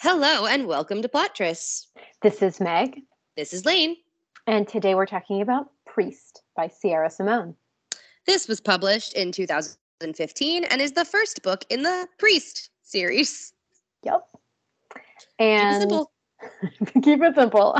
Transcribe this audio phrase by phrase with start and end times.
[0.00, 1.86] Hello and welcome to Plottress.
[2.22, 3.00] This is Meg,
[3.36, 3.96] This is Lane.
[4.46, 7.56] and today we're talking about Priest by Sierra Simone.
[8.24, 13.52] This was published in 2015 and is the first book in the Priest series.
[14.04, 14.24] Yep.
[14.94, 16.12] Keep it And simple.
[17.02, 17.76] keep it simple.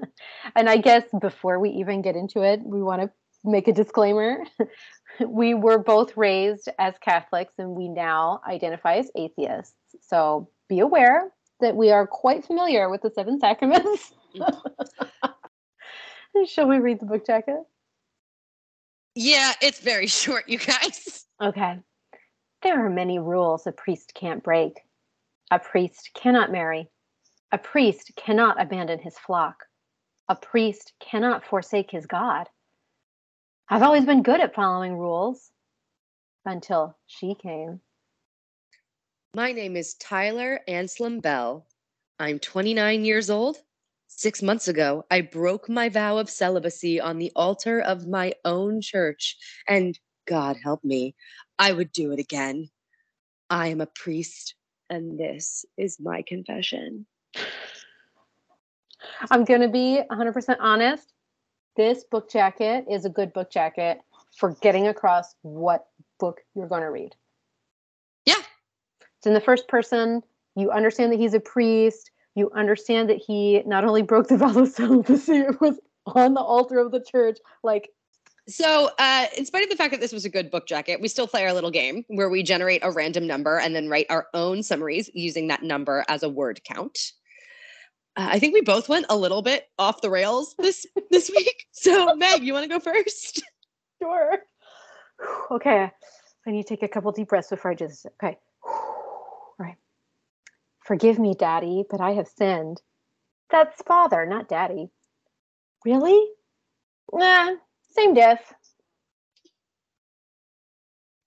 [0.56, 3.10] and I guess before we even get into it, we want to
[3.42, 4.44] make a disclaimer.
[5.26, 9.72] we were both raised as Catholics and we now identify as atheists.
[10.02, 14.12] So be aware that we are quite familiar with the seven sacraments.
[16.46, 17.60] Shall we read the book jacket?
[19.14, 21.26] Yeah, it's very short, you guys.
[21.40, 21.78] Okay.
[22.62, 24.80] There are many rules a priest can't break.
[25.50, 26.88] A priest cannot marry.
[27.52, 29.66] A priest cannot abandon his flock.
[30.28, 32.48] A priest cannot forsake his God.
[33.68, 35.50] I've always been good at following rules
[36.44, 37.80] until she came.
[39.36, 41.66] My name is Tyler Anselm Bell.
[42.20, 43.56] I'm 29 years old.
[44.06, 48.80] Six months ago, I broke my vow of celibacy on the altar of my own
[48.80, 51.16] church, and God help me,
[51.58, 52.68] I would do it again.
[53.50, 54.54] I am a priest,
[54.88, 57.04] and this is my confession.
[59.32, 61.12] I'm going to be 100% honest.
[61.76, 63.98] This book jacket is a good book jacket
[64.36, 65.86] for getting across what
[66.20, 67.16] book you're going to read.
[69.24, 70.22] It's in the first person.
[70.54, 72.10] You understand that he's a priest.
[72.34, 76.42] You understand that he not only broke the vow of celibacy, it was on the
[76.42, 77.38] altar of the church.
[77.62, 77.88] Like,
[78.48, 81.08] So, uh, in spite of the fact that this was a good book jacket, we
[81.08, 84.26] still play our little game where we generate a random number and then write our
[84.34, 87.12] own summaries using that number as a word count.
[88.14, 91.64] Uh, I think we both went a little bit off the rails this this week.
[91.72, 93.42] So, Meg, you want to go first?
[94.02, 94.36] sure.
[95.50, 95.90] Okay.
[96.46, 98.36] I need to take a couple deep breaths before I just, okay.
[100.84, 102.80] Forgive me, Daddy, but I have sinned.
[103.50, 104.90] That's father, not daddy.
[105.84, 106.28] Really?
[107.12, 107.52] Nah,
[107.90, 108.40] same diff.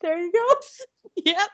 [0.02, 0.56] There you go.
[1.26, 1.50] yep.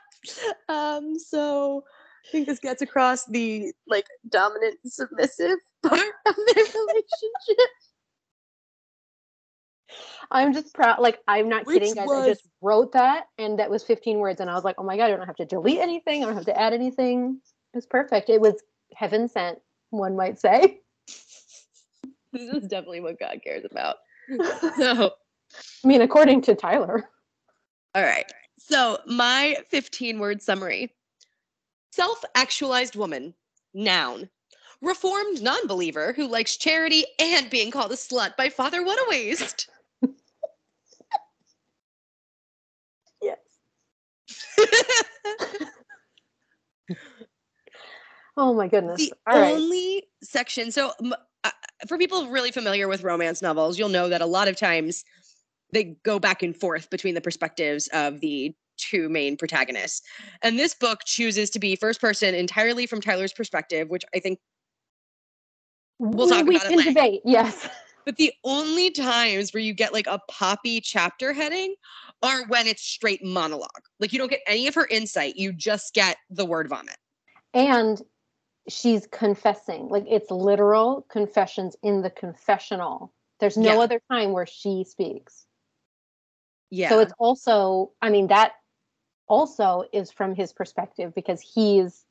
[0.68, 1.84] Um, so
[2.26, 7.70] I think this gets across the like dominant submissive part of their relationship.
[10.30, 11.00] I'm just proud.
[11.00, 12.06] Like, I'm not Which kidding, guys.
[12.06, 14.82] was- I just wrote that, and that was 15 words, and I was like, oh
[14.82, 16.22] my God, I don't have to delete anything.
[16.22, 17.40] I don't have to add anything.
[17.74, 18.30] It was perfect.
[18.30, 18.62] It was
[18.94, 19.58] heaven sent,
[19.90, 20.80] one might say.
[22.32, 23.96] This is definitely what God cares about.
[24.76, 25.12] So
[25.84, 27.08] I mean, according to Tyler.
[27.94, 28.26] All right.
[28.58, 30.92] So, my 15 word summary
[31.92, 33.34] self actualized woman,
[33.72, 34.28] noun.
[34.80, 39.06] Reformed non believer who likes charity and being called a slut by Father What a
[39.10, 39.68] Waste.
[43.22, 43.38] Yes.
[48.36, 49.00] Oh my goodness.
[49.00, 49.54] the All right.
[49.54, 50.72] only section.
[50.72, 50.92] So,
[51.44, 51.50] uh,
[51.86, 55.04] for people really familiar with romance novels, you'll know that a lot of times
[55.72, 60.02] they go back and forth between the perspectives of the two main protagonists.
[60.42, 64.38] And this book chooses to be first person entirely from Tyler's perspective, which I think
[65.98, 66.90] we'll talk we about it can later.
[66.90, 67.22] debate.
[67.24, 67.68] Yes.
[68.06, 71.74] But the only times where you get like a Poppy chapter heading
[72.22, 73.70] are when it's straight monologue.
[73.98, 76.98] Like you don't get any of her insight, you just get the word vomit.
[77.54, 78.02] And
[78.68, 79.88] she's confessing.
[79.88, 83.12] Like it's literal confessions in the confessional.
[83.40, 83.80] There's no Yeah.
[83.80, 85.46] other time where she speaks.
[86.70, 86.88] Yeah.
[86.88, 88.52] So it's also, I mean, that
[89.28, 92.04] also is from his perspective because he's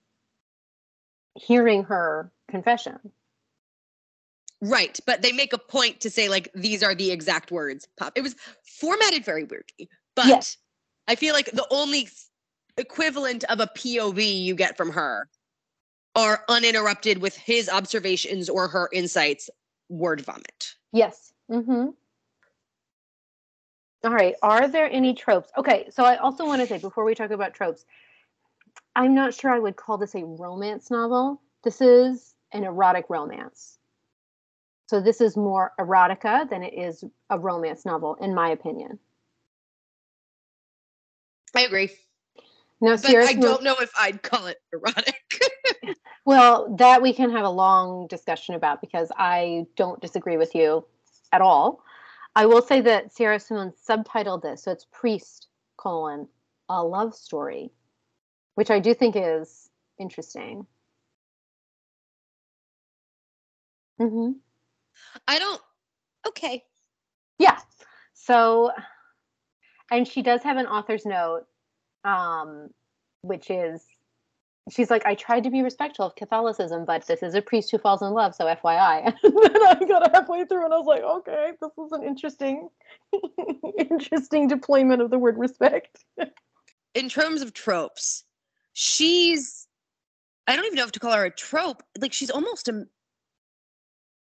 [1.35, 2.99] hearing her confession.
[4.61, 4.97] right.
[5.05, 7.87] But they make a point to say like these are the exact words.
[7.97, 8.13] Pop.
[8.15, 9.89] It was formatted very weirdly.
[10.15, 10.57] But Yes.
[11.07, 12.07] I feel like the only
[12.77, 15.29] equivalent of a POV you get from her
[16.15, 19.49] are uninterrupted with his observations or her insights,
[19.89, 20.75] word vomit.
[20.91, 21.33] Yes.
[21.49, 21.87] Mm-hmm.
[24.03, 24.35] All right.
[24.41, 25.49] Are there any tropes?
[25.57, 25.87] Okay.
[25.89, 27.85] So I also want to say before we talk about tropes,
[28.95, 31.41] I'm not sure I would call this a romance novel.
[31.63, 33.79] This is an erotic romance.
[34.87, 38.99] So this is more erotica than it is a romance novel, in my opinion.
[41.55, 41.89] I agree.
[42.81, 45.23] Now, But I don't know if I'd call it erotic.
[46.25, 50.85] Well, that we can have a long discussion about because I don't disagree with you
[51.33, 51.83] at all.
[52.35, 55.47] I will say that Sierra Simone subtitled this, so it's Priest
[55.77, 56.27] colon
[56.69, 57.71] a love story,
[58.55, 60.65] which I do think is interesting.
[63.99, 64.31] hmm
[65.27, 65.61] I don't.
[66.27, 66.63] Okay.
[67.39, 67.59] Yeah.
[68.13, 68.71] So,
[69.91, 71.45] and she does have an author's note,
[72.03, 72.69] um,
[73.21, 73.85] which is
[74.69, 77.77] she's like, I tried to be respectful of Catholicism, but this is a priest who
[77.77, 79.13] falls in love, so FYI.
[79.23, 82.69] And then I got halfway through and I was like, okay, this is an interesting,
[83.77, 86.05] interesting deployment of the word respect.
[86.93, 88.23] In terms of tropes,
[88.73, 89.67] she's
[90.47, 91.83] I don't even know if to call her a trope.
[91.99, 92.85] Like she's almost a,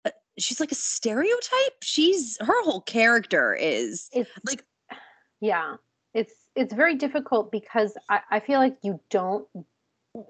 [0.05, 1.83] a she's like a stereotype.
[1.83, 4.65] She's her whole character is It's like
[5.41, 5.77] yeah,
[6.15, 9.47] it's it's very difficult because I, I feel like you don't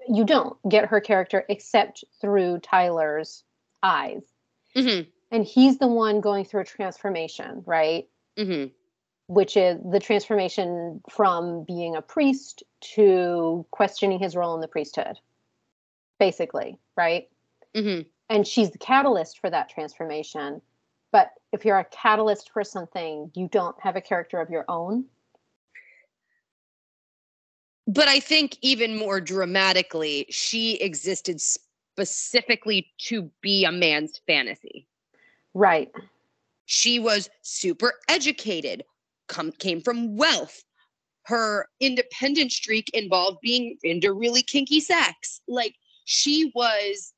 [0.09, 3.43] you don't get her character except through Tyler's
[3.83, 4.23] eyes.
[4.75, 8.07] mhm, And he's the one going through a transformation, right?
[8.37, 8.71] mhm.
[9.27, 12.63] which is the transformation from being a priest
[12.95, 15.17] to questioning his role in the priesthood,
[16.19, 17.27] basically, right?
[17.75, 20.61] hmm And she's the catalyst for that transformation.
[21.11, 25.05] But if you're a catalyst for something, you don't have a character of your own.
[27.87, 34.87] But I think even more dramatically, she existed specifically to be a man's fantasy.
[35.53, 35.89] Right.
[36.65, 38.83] She was super educated,
[39.27, 40.63] come, came from wealth.
[41.23, 45.41] Her independent streak involved being into really kinky sex.
[45.47, 47.13] Like she was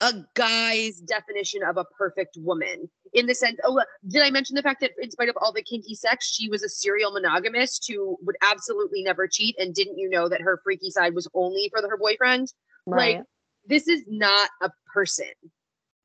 [0.00, 4.62] a guy's definition of a perfect woman in the sense oh did i mention the
[4.62, 8.16] fact that in spite of all the kinky sex she was a serial monogamist who
[8.22, 11.80] would absolutely never cheat and didn't you know that her freaky side was only for
[11.82, 12.52] her boyfriend
[12.86, 13.18] Right.
[13.18, 13.26] Like,
[13.66, 15.30] this is not a person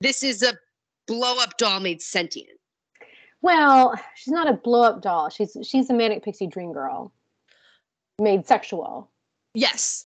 [0.02, 0.54] this is a
[1.08, 2.50] blow up doll made sentient
[3.42, 5.30] well, she's not a blow up doll.
[5.30, 7.14] She's she's a manic pixie dream girl
[8.20, 9.12] made sexual.
[9.54, 10.08] yes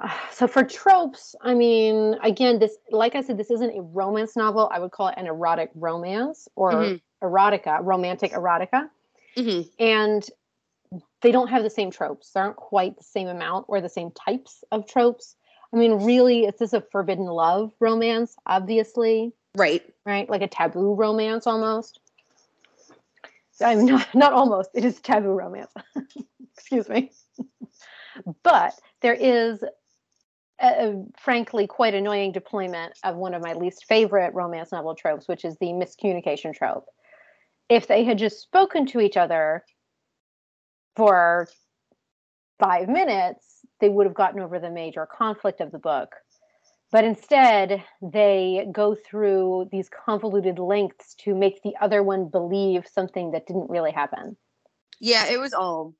[0.32, 4.70] So for tropes, I mean, again, this like I said, this isn't a romance novel.
[4.72, 7.00] I would call it an erotic romance or Mhm.
[7.22, 8.88] erotica, romantic erotica.
[9.36, 9.70] Mhm.
[9.78, 10.30] And
[11.20, 12.32] they don't have the same tropes.
[12.32, 15.36] They aren't quite the same amount or the same types of tropes.
[15.72, 18.34] I mean, really, is this a forbidden love romance?
[18.46, 20.28] Obviously, right right?
[20.28, 22.00] Like a taboo romance almost.
[23.60, 24.70] I'm not not almost.
[24.74, 25.72] It is taboo romance.
[26.54, 27.12] Excuse me.
[28.42, 29.62] but there is,
[30.60, 35.28] a, a, frankly, quite annoying deployment of one of my least favorite romance novel tropes,
[35.28, 36.86] which is the miscommunication trope.
[37.68, 39.64] If they had just spoken to each other
[40.96, 41.48] for
[42.58, 46.14] five minutes, they would have gotten over the major conflict of the book.
[46.92, 53.30] But instead, they go through these convoluted lengths to make the other one believe something
[53.30, 54.36] that didn't really happen.
[54.98, 55.94] yeah it was all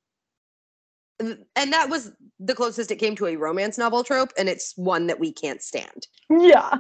[1.21, 5.07] and that was the closest it came to a romance novel trope and it's one
[5.07, 6.79] that we can't stand Yeah.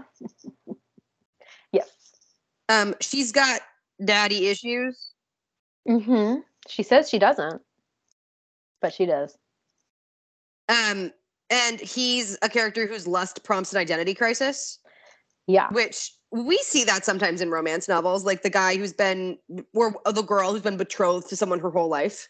[1.73, 1.89] yes.
[2.69, 3.61] um she's got
[4.05, 5.11] daddy issues
[5.89, 6.41] Mm-hmm.
[6.69, 7.63] She says she doesn't,
[8.83, 9.37] but she does.
[10.69, 11.11] um
[11.49, 14.79] and he's a character whose lust prompts an identity crisis
[15.47, 15.69] Yeah.
[15.73, 19.37] which we see that sometimes in romance novels like the guy who's been
[19.75, 22.29] or the girl who's been betrothed to someone her whole life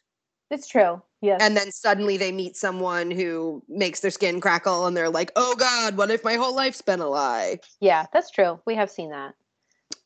[0.51, 1.03] It's true.
[1.23, 1.41] Yes.
[1.43, 5.55] and then suddenly they meet someone who makes their skin crackle and they're like oh
[5.57, 8.59] god what if my whole life's been a lie yeah, that's true.
[8.67, 9.35] We have seen that.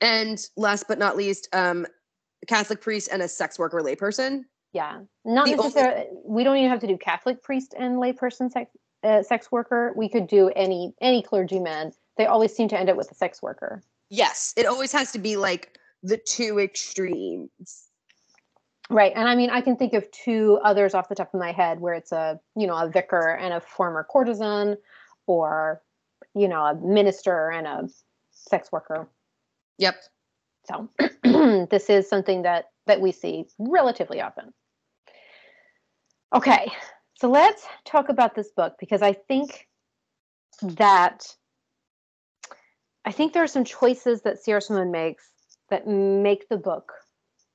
[0.00, 1.86] and last but not least um
[2.48, 5.00] catholic priest and a sex worker layperson Yeah.
[5.24, 6.06] Not The only- necessarily.
[6.24, 8.70] We don't even have to do Catholic priest and layperson sex
[9.04, 9.92] uh, sex worker.
[9.96, 11.92] We could do any any clergyman.
[12.16, 13.82] They always seem to end up with a sex worker.
[14.10, 17.88] yes it always has to be like the two extremes
[18.90, 19.12] Right.
[19.14, 21.80] And I mean, I can think of two others off the top of my head
[21.80, 24.76] where it's a, you know, a vicar and a former courtesan
[25.26, 25.82] or,
[26.34, 27.88] you know, a minister and a
[28.30, 29.08] sex worker.
[29.78, 29.96] yep
[30.68, 30.88] So
[31.70, 34.52] this is something that that we see relatively often.
[36.34, 36.70] Okay.
[37.14, 39.66] So let's talk about this book because I think
[40.62, 41.34] that
[43.04, 45.30] I think there are some choices that Sierra Simone makes
[45.70, 46.92] that make the book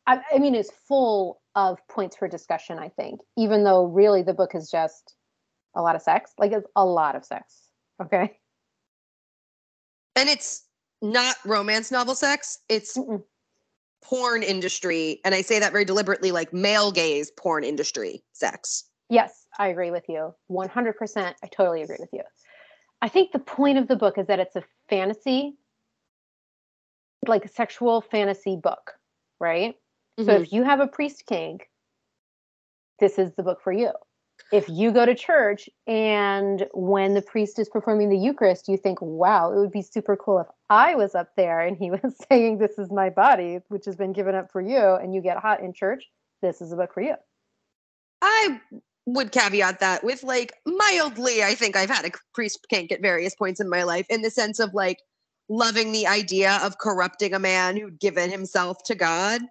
[0.09, 4.33] I, I mean, it's full of points for discussion, I think, even though really the
[4.33, 5.15] book is just
[5.75, 6.31] a lot of sex.
[6.37, 7.69] Like, it's a lot of sex.
[8.01, 8.37] Okay.
[10.15, 10.63] and it's
[11.01, 13.23] not romance novel sex it's Mm-mm.
[14.03, 19.47] porn industry and i say that very deliberately like male gaze porn industry sex Yes,
[19.57, 20.33] I agree with you.
[20.51, 21.33] 100%.
[21.43, 22.21] I totally agree with you.
[23.01, 25.55] I think the point of the book is that it's a fantasy,
[27.27, 28.93] like a sexual fantasy book,
[29.39, 29.75] right?
[30.25, 30.43] So Mhm.
[30.43, 31.69] if you have a priest kink,
[32.99, 33.91] this is the book for you.
[34.51, 38.99] If you go to church and when the priest is performing the Eucharist, you think,
[39.01, 42.57] wow, it would be super cool if I was up there and he was saying,
[42.57, 45.61] This is my body, which has been given up for you, and you get hot
[45.61, 46.09] in church,
[46.41, 47.15] this is a book for you.
[48.21, 48.59] I
[49.05, 53.35] would caveat that with like mildly, I think I've had a priest kink at various
[53.35, 54.99] points in my life in the sense of like
[55.49, 59.41] loving the idea of corrupting a man who'd given himself to God.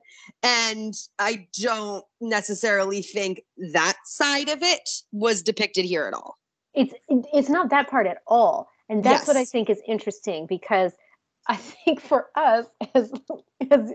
[0.42, 3.42] And I don't necessarily think
[3.73, 6.38] that side of it was depicted here at all.
[6.75, 8.68] It's it's not that part at all.
[8.88, 9.28] And that's yes.
[9.28, 10.92] what I think is interesting because
[11.49, 13.12] I think for us as
[13.70, 13.92] as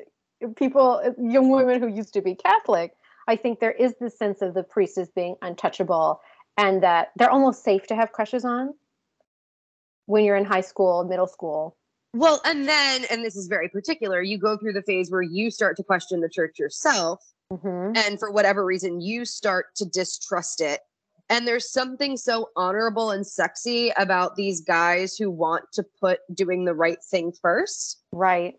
[0.55, 2.93] people young women who used to be Catholic,
[3.27, 6.19] I think there is this sense of the priest as being untouchable
[6.57, 8.73] and that they're almost safe to have crushes on
[10.05, 11.75] when you're in high school, middle school.
[12.13, 15.50] Well, and then, and this is very particular, you go through the phase where you
[15.50, 17.24] start to question the church yourself.
[17.51, 17.93] Mm-hmm.
[17.96, 20.82] And for whatever reason, you start to distrust it.
[21.29, 26.65] And there's something so honorable and sexy about these guys who want to put doing
[26.65, 28.01] the right thing first.
[28.12, 28.55] Right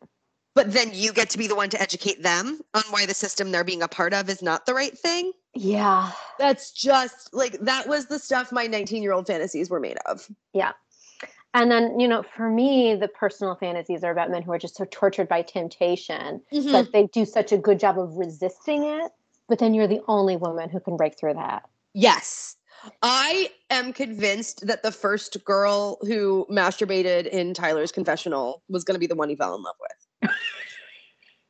[0.55, 3.51] but then you get to be the one to educate them on why the system
[3.51, 5.33] they're being a part of is not the right thing.
[5.55, 6.13] Yeah.
[6.39, 10.29] That's just like that was the stuff my 19 year old fantasies were made of.
[10.53, 10.73] Yeah.
[11.55, 14.77] And then, you know, for me, the personal fantasies are about men who are just
[14.77, 16.73] so tortured by temptation mm-hmm.
[16.73, 19.13] that they do such a good job of resisting it.
[19.49, 21.63] But then you're the only woman who can break through that.
[21.95, 22.57] Yes.
[23.03, 28.99] I am convinced that the first girl who masturbated in Tyler's confessional was going to
[28.99, 29.77] be the one he fell in love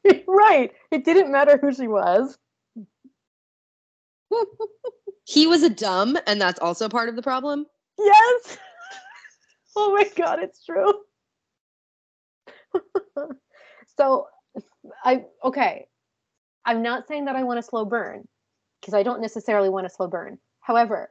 [0.05, 0.25] with.
[0.29, 0.71] right.
[0.91, 2.37] It didn't matter who she was.
[5.25, 7.65] he was a dumb, and that's also part of the problem.
[7.99, 8.59] Yes.
[9.77, 10.93] oh my god, it's true.
[13.99, 14.27] so
[15.05, 15.87] I okay.
[16.65, 18.27] I'm not saying that I want a slow burn
[18.81, 20.39] because I don't necessarily want a slow burn.
[20.61, 21.11] However,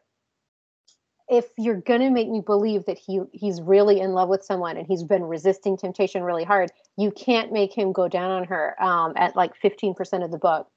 [1.30, 4.88] if you're gonna make me believe that he he's really in love with someone and
[4.88, 9.14] he's been resisting temptation really hard, you can't make him go down on her um,
[9.16, 10.68] at like 15% of the book.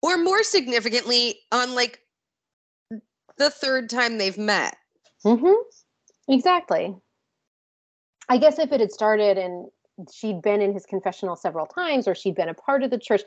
[0.00, 2.00] Or more significantly, on like
[3.36, 4.76] the third time they've met.
[5.24, 5.52] Mm-hmm.
[6.28, 6.94] Exactly.
[8.28, 9.68] I guess if it had started and
[10.12, 13.22] she'd been in his confessional several times or she'd been a part of the church,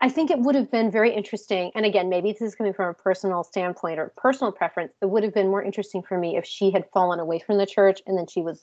[0.00, 1.70] I think it would have been very interesting.
[1.74, 4.92] And again, maybe this is coming from a personal standpoint or personal preference.
[5.00, 7.66] It would have been more interesting for me if she had fallen away from the
[7.66, 8.60] church and then she was,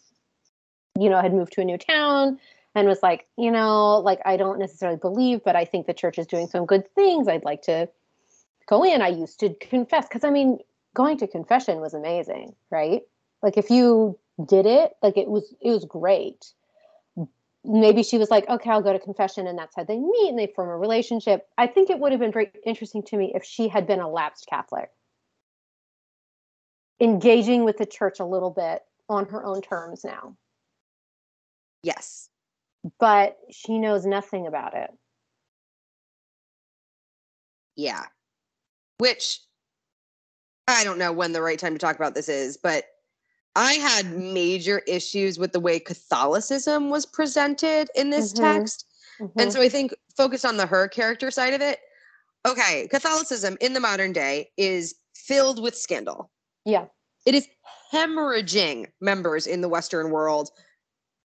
[0.99, 2.39] you know, had moved to a new town
[2.75, 6.19] and was like, you know, like I don't necessarily believe, but I think the church
[6.19, 7.27] is doing some good things.
[7.27, 7.89] I'd like to
[8.67, 9.01] go in.
[9.01, 10.59] I used to confess because I mean,
[10.93, 13.01] going to confession was amazing, right?
[13.41, 16.53] Like if you did it, like it was it was great
[17.63, 20.37] maybe she was like, okay, I'll go to confession, and that's how they meet and
[20.37, 21.47] they form a relationship.
[21.57, 24.09] I think it would have been very interesting to me if she had been a
[24.09, 24.89] lapsed Catholic,
[26.99, 30.35] engaging with the church a little bit on her own terms now.
[31.83, 32.29] Yes.
[32.99, 34.89] But she knows nothing about it.
[37.75, 38.05] Yeah.
[38.97, 39.39] Which
[40.67, 42.85] I don't know when the right time to talk about this is, but
[43.55, 48.43] I had major issues with the way Catholicism was presented in this mm-hmm.
[48.43, 48.85] text.
[49.19, 49.39] Mm-hmm.
[49.39, 51.79] And so I think focused on the her character side of it.
[52.47, 56.31] Okay, Catholicism in the modern day is filled with scandal.
[56.65, 56.85] Yeah.
[57.25, 57.47] It is
[57.93, 60.49] hemorrhaging members in the Western world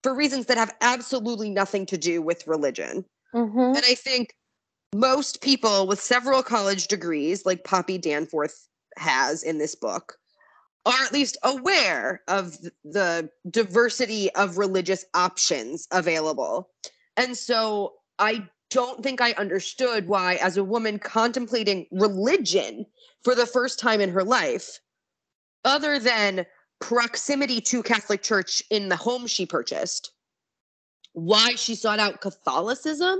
[0.03, 3.05] for reasons that have absolutely nothing to do with religion.
[3.33, 3.59] Mm-hmm.
[3.59, 4.35] And I think
[4.93, 8.67] most people with several college degrees, like Poppy Danforth
[8.97, 10.17] has in this book,
[10.85, 16.69] are at least aware of the diversity of religious options available.
[17.17, 22.85] And so I don't think I understood why, as a woman contemplating religion
[23.23, 24.79] for the first time in her life,
[25.65, 26.45] other than
[26.79, 30.11] proximity to Catholic Church in the home she purchased,
[31.13, 33.19] why she sought out Catholicism.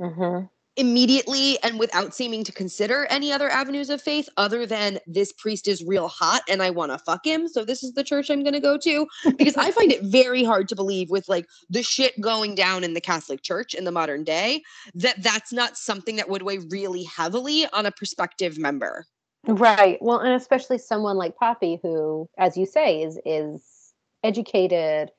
[0.00, 0.46] Mm-hmm
[0.78, 5.66] immediately and without seeming to consider any other avenues of faith other than this priest
[5.66, 7.48] is real hot and I want to fuck him.
[7.48, 9.06] So this is the church I'm going to go to
[9.36, 12.94] because I find it very hard to believe with like the shit going down in
[12.94, 14.62] the Catholic Church in the modern day
[14.94, 19.04] that that's not something that would weigh really heavily on a prospective member.
[19.48, 19.98] Right.
[20.00, 23.92] Well, and especially someone like Poppy who as you say is is
[24.22, 25.10] educated,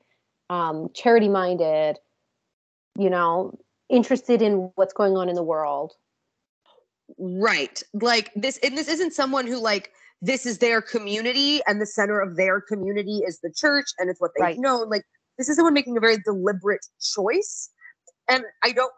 [0.48, 1.98] um charity minded,
[2.98, 3.58] you know,
[3.90, 5.92] interested in what's going on in the world.
[7.18, 7.82] Right.
[7.92, 9.90] Like this and this isn't someone who like
[10.22, 14.20] this is their community and the center of their community is the church and it's
[14.20, 14.58] what they've right.
[14.58, 14.88] known.
[14.88, 15.02] Like
[15.38, 17.70] this is someone making a very deliberate choice.
[18.28, 18.92] And I don't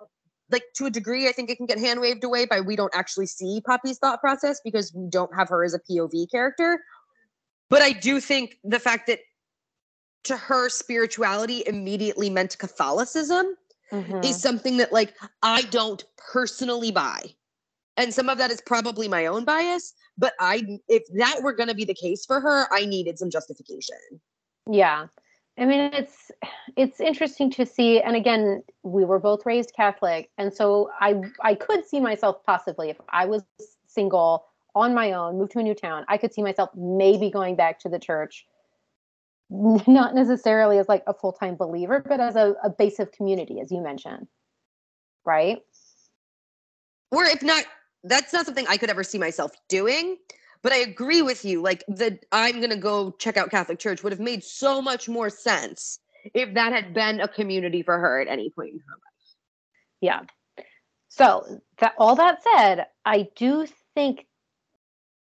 [0.50, 2.94] like to a degree, I think it can get hand waved away by we don't
[2.94, 6.80] actually see Poppy's thought process because we don't have her as a POV character.
[7.70, 9.20] But I do think the fact that
[10.24, 13.56] to her spirituality immediately meant Catholicism
[13.92, 14.24] mm-hmm.
[14.24, 17.20] is something that like I don't personally buy.
[17.96, 21.68] And some of that is probably my own bias, but I if that were going
[21.68, 23.98] to be the case for her, I needed some justification.
[24.70, 25.06] Yeah.
[25.58, 26.30] I mean it's
[26.76, 31.54] it's interesting to see and again we were both raised Catholic and so I I
[31.54, 33.42] could see myself possibly if I was
[33.86, 37.56] single on my own moved to a new town I could see myself maybe going
[37.56, 38.46] back to the church
[39.86, 43.70] not necessarily as like a full-time believer but as a, a base of community as
[43.70, 44.26] you mentioned
[45.24, 45.58] right
[47.10, 47.64] or if not
[48.04, 50.16] that's not something I could ever see myself doing
[50.62, 51.60] but I agree with you.
[51.60, 55.28] Like the I'm gonna go check out Catholic Church would have made so much more
[55.28, 55.98] sense
[56.34, 59.34] if that had been a community for her at any point in her life.
[60.00, 60.20] Yeah.
[61.08, 64.26] So that all that said, I do think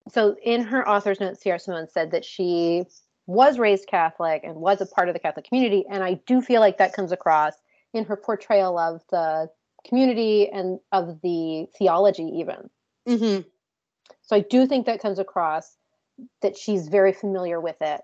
[0.08, 2.84] so in her author's note, Sierra Simone said that she
[3.26, 5.84] was raised Catholic and was a part of the Catholic community.
[5.90, 7.54] And I do feel like that comes across
[7.92, 9.50] in her portrayal of the
[9.86, 12.70] community and of the theology even.
[13.08, 13.48] Mm-hmm.
[14.22, 15.76] So I do think that comes across
[16.42, 18.00] that she's very familiar with it.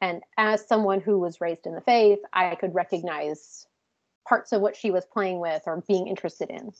[0.00, 3.66] And as someone who was raised in the faith, I could recognize
[4.28, 6.72] parts of what she was playing with or being interested in.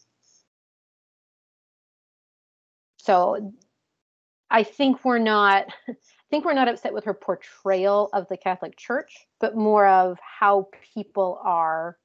[2.98, 3.54] So
[4.50, 5.66] I think we're not
[6.36, 10.68] think we're not upset with her portrayal of the Catholic Church, but more of how
[10.94, 11.96] people are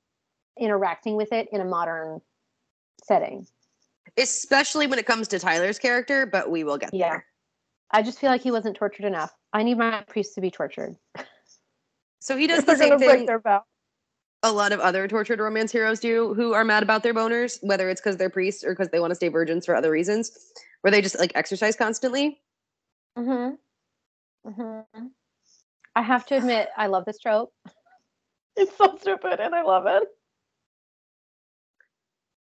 [0.58, 2.22] interacting with it in a modern
[3.04, 3.46] setting
[4.18, 7.10] especially when it comes to Tyler's character, but we will get yeah.
[7.10, 7.26] there.
[7.92, 9.32] I just feel like he wasn't tortured enough.
[9.54, 10.96] I need my priest to be tortured.
[12.24, 13.28] So he does the same thing
[14.44, 17.90] a lot of other tortured romance heroes do who are mad about their boners, whether
[17.90, 20.32] it's because they're priests or because they want to stay virgins for other reasons,
[20.82, 22.40] where they just like exercise constantly.
[23.18, 23.56] Mm-hmm.
[24.46, 25.08] Mm-hmm.
[25.96, 27.54] I have to admit, I love this trope.
[28.58, 30.04] It's so stupid and I love it.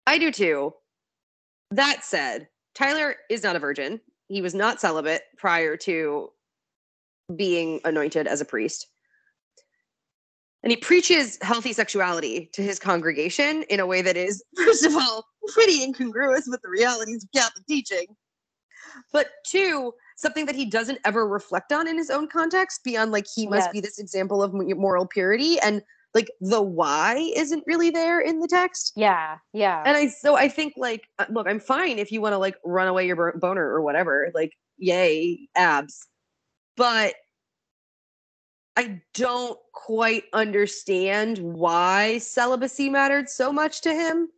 [0.04, 0.74] I do too.
[1.70, 4.00] That said, Tyler is not a virgin.
[4.26, 6.30] He was not celibate prior to
[7.36, 8.88] being anointed as a priest.
[10.62, 14.94] And he preaches healthy sexuality to his congregation in a way that is, first of
[14.94, 18.06] all, pretty incongruous with the realities of Catholic teaching.
[19.12, 23.26] But two, something that he doesn't ever reflect on in his own context beyond like
[23.34, 23.72] he must yes.
[23.72, 25.82] be this example of moral purity and
[26.14, 28.92] like the why isn't really there in the text.
[28.96, 29.82] Yeah, yeah.
[29.86, 32.56] And I so I think like uh, look, I'm fine if you want to like
[32.64, 34.30] run away your boner or whatever.
[34.34, 36.06] Like yay, abs.
[36.76, 37.14] But
[38.76, 44.28] I don't quite understand why celibacy mattered so much to him.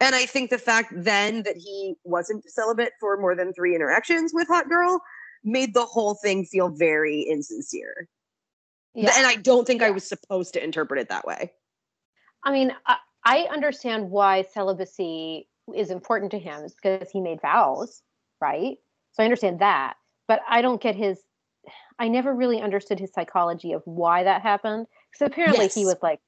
[0.00, 4.32] And I think the fact then that he wasn't celibate for more than three interactions
[4.32, 5.00] with Hot Girl
[5.44, 8.08] made the whole thing feel very insincere.
[8.94, 9.12] Yeah.
[9.16, 9.88] And I don't think yeah.
[9.88, 11.52] I was supposed to interpret it that way.
[12.44, 16.62] I mean, I, I understand why celibacy is important to him.
[16.64, 18.02] It's because he made vows,
[18.40, 18.76] right?
[19.12, 19.94] So I understand that.
[20.28, 21.18] But I don't get his
[21.98, 24.86] I never really understood his psychology of why that happened.
[25.12, 25.74] Because apparently yes.
[25.74, 26.20] he was like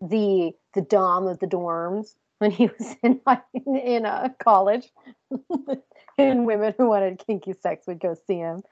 [0.00, 2.14] the the dom of the dorms
[2.44, 3.20] when he was in
[3.66, 4.92] in a college,
[6.18, 8.62] and women who wanted kinky sex would go see him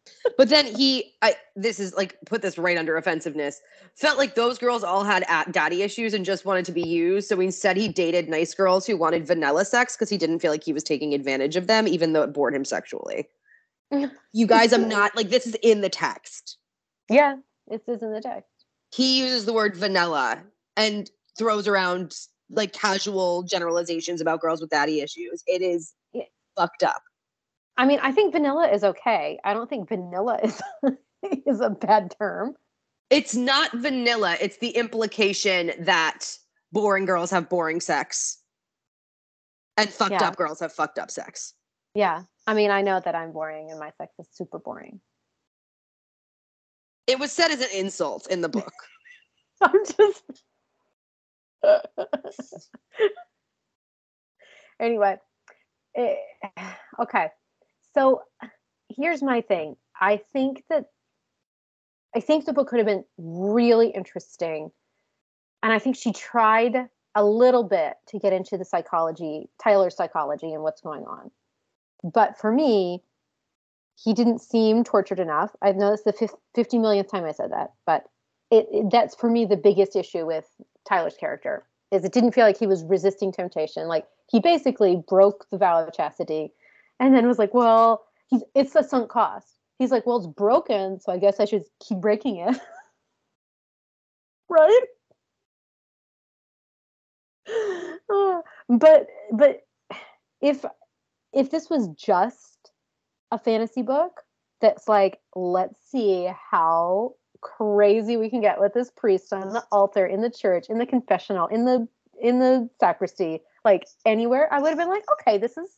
[0.38, 3.60] but then he I this is like put this right under offensiveness.
[3.96, 7.28] Felt like those girls all had daddy issues and just wanted to be used.
[7.28, 10.64] So instead he dated nice girls who wanted vanilla sex because he didn't feel like
[10.64, 13.28] he was taking advantage of them, even though it bored him sexually.
[14.32, 16.56] you guys, I'm not like this is in the text.
[17.08, 17.36] Yeah,
[17.68, 18.48] this is in the text.
[18.94, 20.42] He uses the word vanilla
[20.76, 22.14] and throws around
[22.52, 25.42] like casual generalizations about girls with daddy issues.
[25.46, 26.24] It is yeah.
[26.56, 27.02] fucked up.
[27.76, 29.38] I mean, I think vanilla is okay.
[29.44, 30.60] I don't think vanilla is
[31.46, 32.54] is a bad term.
[33.10, 34.36] It's not vanilla.
[34.40, 36.26] It's the implication that
[36.72, 38.38] boring girls have boring sex
[39.76, 40.28] and fucked yeah.
[40.28, 41.54] up girls have fucked up sex.
[41.94, 42.22] Yeah.
[42.46, 45.00] I mean, I know that I'm boring and my sex is super boring.
[47.06, 48.72] It was said as an insult in the book.
[49.62, 50.42] I'm just
[54.80, 55.16] anyway,
[55.94, 56.18] it,
[56.56, 57.28] eh, okay.
[57.94, 58.22] So
[58.88, 59.76] here's my thing.
[60.00, 60.86] I think that
[62.14, 64.70] I think the book could have been really interesting.
[65.62, 70.52] And I think she tried a little bit to get into the psychology, Tyler's psychology
[70.52, 71.30] and what's going on.
[72.02, 73.02] But for me,
[74.02, 75.54] he didn't seem tortured enough.
[75.62, 78.04] I've noticed the 50 millionth time I said that, but
[78.52, 80.44] it, it, that's for me the biggest issue with
[80.86, 83.88] Tyler's character is it didn't feel like he was resisting temptation.
[83.88, 86.52] Like he basically broke the vow of chastity
[87.00, 89.58] and then was like, well, he's, it's a sunk cost.
[89.78, 92.60] He's like, well, it's broken, so I guess I should keep breaking it.
[94.50, 94.82] right?
[98.68, 99.62] but but
[100.42, 100.64] if
[101.32, 102.70] if this was just
[103.30, 104.20] a fantasy book
[104.60, 110.06] that's like, let's see how crazy we can get with this priest on the altar
[110.06, 111.86] in the church, in the confessional, in the
[112.20, 115.68] in the sacristy, like anywhere, I would have been like, okay, this is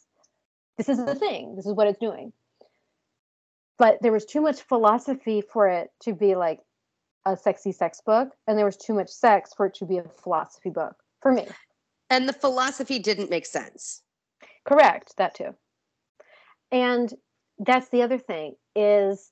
[0.77, 1.57] this is the thing.
[1.57, 2.33] This is what it's doing.
[3.79, 6.61] But there was too much philosophy for it to be like
[7.27, 10.05] a sexy sex book, and there was too much sex for it to be a
[10.05, 11.47] philosophy book for me.
[12.11, 14.03] And the philosophy didn't make sense.
[14.65, 15.55] Correct, that too.
[16.71, 17.13] And
[17.59, 19.31] that's the other thing is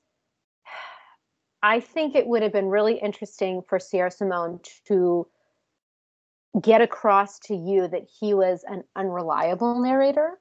[1.63, 5.25] I think it would have been really interesting for Sierra Simone to
[6.61, 10.37] get across to you that he was an unreliable narrator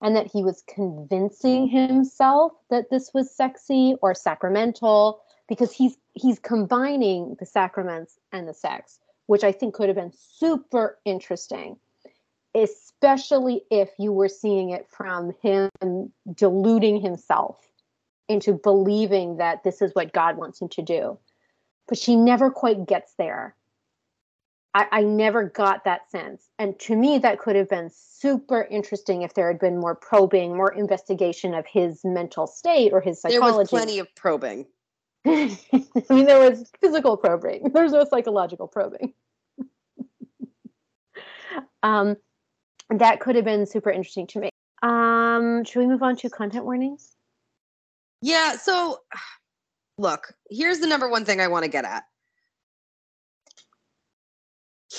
[0.00, 6.38] and that he was convincing himself that this was sexy or sacramental because he's he's
[6.38, 11.76] combining the sacraments and the sex which i think could have been super interesting
[12.56, 15.70] especially if you were seeing it from him
[16.34, 17.58] deluding himself
[18.28, 21.18] into believing that this is what god wants him to do
[21.88, 23.54] but she never quite gets there
[24.74, 26.48] I, I, never got that sense.
[26.58, 30.56] And to me, that could have been super interesting if there had been more probing,
[30.56, 33.46] more investigation of his mental state or his psychology.
[33.46, 34.66] There was plenty of probing.
[35.26, 35.56] I
[36.10, 37.70] mean, there was physical probing.
[37.72, 39.14] There's no psychological probing.
[41.84, 42.16] um,
[42.90, 44.50] that could have been super interesting to me.
[44.82, 47.13] Um, should we move on to content warnings?
[48.24, 48.56] Yeah.
[48.56, 49.00] So,
[49.98, 52.04] look, here's the number one thing I want to get at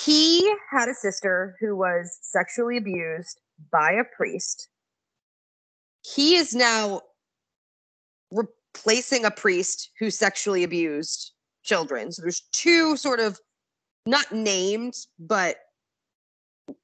[0.04, 3.40] he had a sister who was sexually abused
[3.72, 4.68] by a priest.
[6.02, 7.00] He is now
[8.30, 11.32] replacing a priest who sexually abused
[11.64, 12.12] children.
[12.12, 13.40] So there's two sort of
[14.04, 15.56] not named, but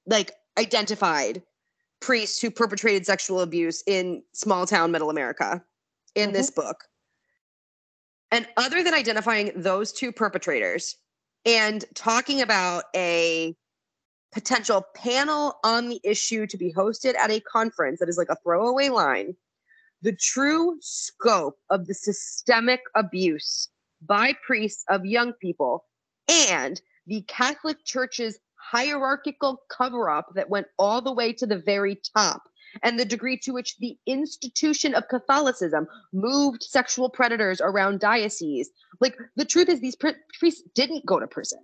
[0.07, 1.43] like identified
[2.01, 5.63] priests who perpetrated sexual abuse in small town middle America
[6.15, 6.33] in mm-hmm.
[6.35, 6.85] this book.
[8.31, 10.97] And other than identifying those two perpetrators,
[11.45, 13.55] and talking about a
[14.33, 18.37] potential panel on the issue to be hosted at a conference that is like a
[18.43, 19.35] throwaway line
[20.03, 23.69] the true scope of the systemic abuse
[24.05, 25.85] by priests of young people
[26.29, 32.01] and the Catholic Church's hierarchical cover up that went all the way to the very
[32.17, 32.43] top
[32.83, 38.71] and the degree to which the institution of Catholicism moved sexual predators around dioceses.
[39.01, 41.61] Like the truth is, these priests didn't go to prison.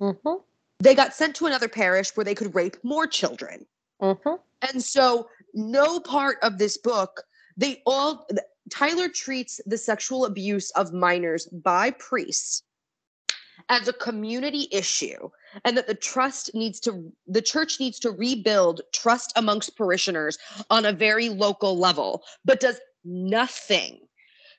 [0.00, 0.42] Mm-hmm.
[0.80, 3.66] They got sent to another parish where they could rape more children.
[4.00, 4.34] Mm-hmm.
[4.70, 7.22] And so, no part of this book,
[7.56, 8.28] they all,
[8.70, 12.62] Tyler treats the sexual abuse of minors by priests
[13.68, 15.28] as a community issue
[15.64, 20.38] and that the trust needs to the church needs to rebuild trust amongst parishioners
[20.70, 24.00] on a very local level but does nothing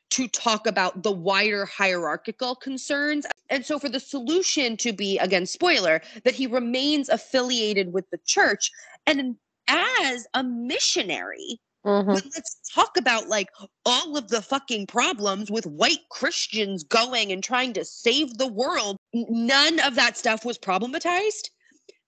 [0.10, 3.26] to talk about the wider hierarchical concerns.
[3.50, 8.19] And so for the solution to be again spoiler that he remains affiliated with the
[8.26, 8.72] church
[9.06, 9.36] and
[9.67, 12.13] as a missionary Mm-hmm.
[12.13, 13.48] But let's talk about like
[13.86, 18.98] all of the fucking problems with white Christians going and trying to save the world.
[19.13, 21.50] None of that stuff was problematized.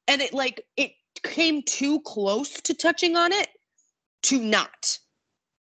[0.08, 0.92] And it like it
[1.24, 3.48] came too close to touching on it
[4.24, 5.00] to not.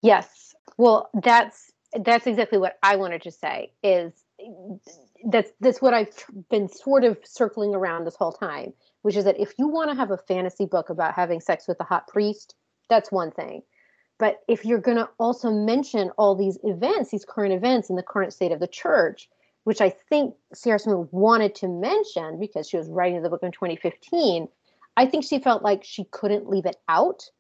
[0.03, 0.55] Yes.
[0.77, 1.73] Well, that's
[2.05, 4.12] that's exactly what I wanted to say is
[5.25, 6.14] that's that's what I've
[6.49, 9.97] been sort of circling around this whole time, which is that if you want to
[9.97, 12.55] have a fantasy book about having sex with a hot priest,
[12.88, 13.62] that's one thing
[14.18, 18.02] but if you're going to also mention all these events, these current events in the
[18.02, 19.29] current state of the church,
[19.64, 23.52] which I think Sierra Simone wanted to mention because she was writing the book in
[23.52, 24.48] 2015,
[24.96, 27.31] I think she felt like she couldn't leave it out.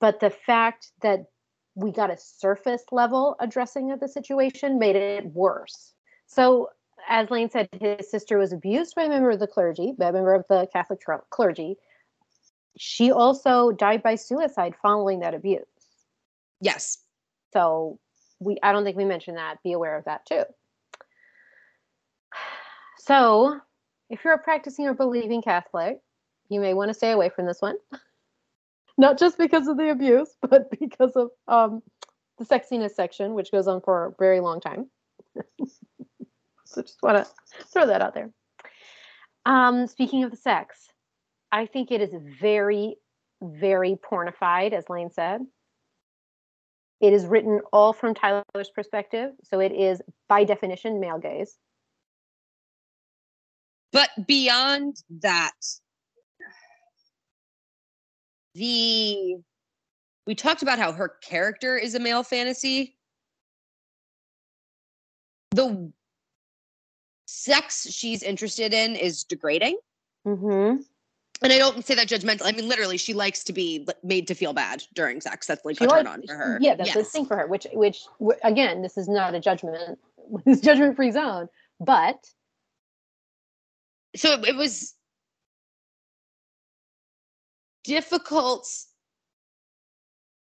[0.00, 1.26] But the fact that
[1.74, 5.94] we got a surface level addressing of the situation made it worse.
[6.26, 6.70] So,
[7.08, 10.12] as Lane said, his sister was abused by a member of the clergy, by a
[10.12, 11.76] member of the Catholic clergy.
[12.76, 15.64] She also died by suicide following that abuse.
[16.60, 16.98] Yes.
[17.52, 17.98] So
[18.40, 19.62] we I don't think we mentioned that.
[19.62, 20.44] Be aware of that too.
[23.08, 23.58] So,
[24.10, 25.98] if you're a practicing or believing Catholic,
[26.50, 27.76] you may want to stay away from this one.
[28.98, 31.82] Not just because of the abuse, but because of um,
[32.38, 34.90] the sexiness section, which goes on for a very long time.
[36.66, 38.30] so just want to throw that out there.
[39.46, 40.88] Um, speaking of the sex,
[41.50, 42.96] I think it is very,
[43.40, 45.40] very pornified, as Lane said.
[47.00, 51.56] It is written all from Tyler's perspective, so it is by definition male gaze.
[53.92, 55.52] But beyond that,
[58.54, 59.36] the
[60.26, 62.96] we talked about how her character is a male fantasy.
[65.52, 65.90] The
[67.26, 69.78] sex she's interested in is degrading.
[70.26, 70.82] Mm-hmm.
[71.40, 72.42] And I don't say that judgmental.
[72.44, 75.46] I mean, literally, she likes to be made to feel bad during sex.
[75.46, 76.58] That's like She a turn on for her.
[76.60, 77.10] Yeah, that's the Yes.
[77.10, 77.46] thing for her.
[77.46, 78.04] Which, which,
[78.42, 79.98] again, this is not a judgment,
[80.44, 81.48] this judgment free zone.
[81.80, 82.26] But
[84.16, 84.94] So it, it was
[87.84, 88.68] difficult.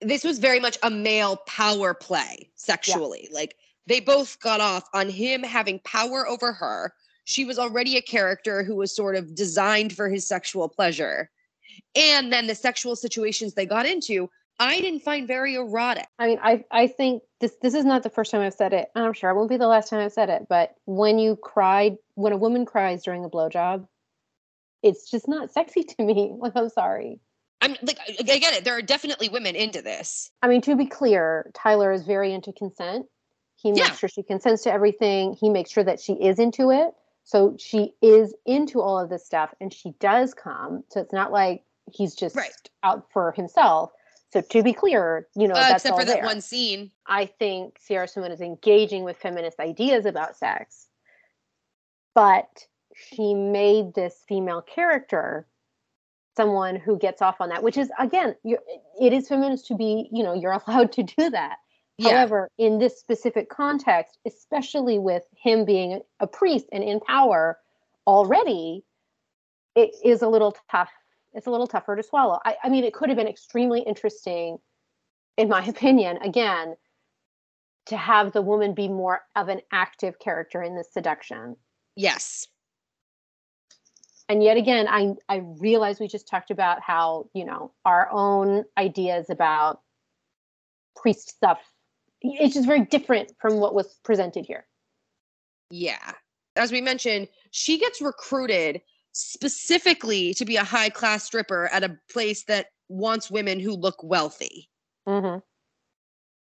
[0.02, 3.30] This was very much a male power play sexually.
[3.32, 3.56] Like
[3.86, 6.94] they both got off on him having power over her.
[7.28, 11.30] She was already a character who was sort of designed for his sexual pleasure.
[11.94, 16.08] And then the sexual situations they got into, I didn't find very erotic.
[16.18, 18.88] I mean, I I think this this is not the first time I've said it.
[18.96, 20.48] and I'm sure it won't be the last time I've said it.
[20.48, 23.86] But when you cried, when a woman cries during a blowjob,
[24.82, 26.34] it's just not sexy to me.
[26.34, 27.20] Like, I'm sorry.
[27.60, 28.64] I'm like, I I get it.
[28.64, 30.32] There are definitely women into this.
[30.42, 33.06] I mean, to be clear, Tyler is very into consent.
[33.58, 33.96] He makes Yeah.
[33.96, 35.34] sure she consents to everything.
[35.34, 36.94] He makes sure that she is into it.
[37.28, 40.86] So she is into all of this stuff and she does come.
[40.88, 42.54] So it's not like he's just Right.
[42.84, 43.92] out for himself.
[44.32, 46.24] So to be clear, you know, Uh, that's except all for that there.
[46.26, 46.90] one scene.
[47.06, 50.88] I think Sierra Simone is engaging with feminist ideas about sex,
[52.16, 55.48] but she made this female character
[56.38, 60.24] someone who gets off on that, which is again, it is feminist to be, you
[60.24, 61.58] know, you're allowed to do that.
[61.98, 62.12] Yeah.
[62.12, 67.58] However, in this specific context, especially with him being a priest and in power
[68.06, 68.84] already,
[69.76, 70.92] it is a little tough.
[71.34, 72.40] It's a little tougher to swallow.
[72.46, 74.60] I, I mean, it could have been extremely interesting,
[75.38, 76.76] in my opinion, again,
[77.88, 81.56] to have the woman be more of an active character in this seduction.
[81.96, 82.48] yes.
[84.30, 88.66] And yet again, I I realize we just talked about how, you know, our own
[88.78, 89.80] ideas about
[90.98, 91.60] priest stuff.
[92.22, 94.66] It's just very different from what was presented here.
[95.70, 96.14] Yeah.
[96.56, 101.98] As we mentioned, she gets recruited specifically to be a high class stripper at a
[102.12, 104.70] place that wants women who look wealthy.
[105.08, 105.40] Mm-hmm.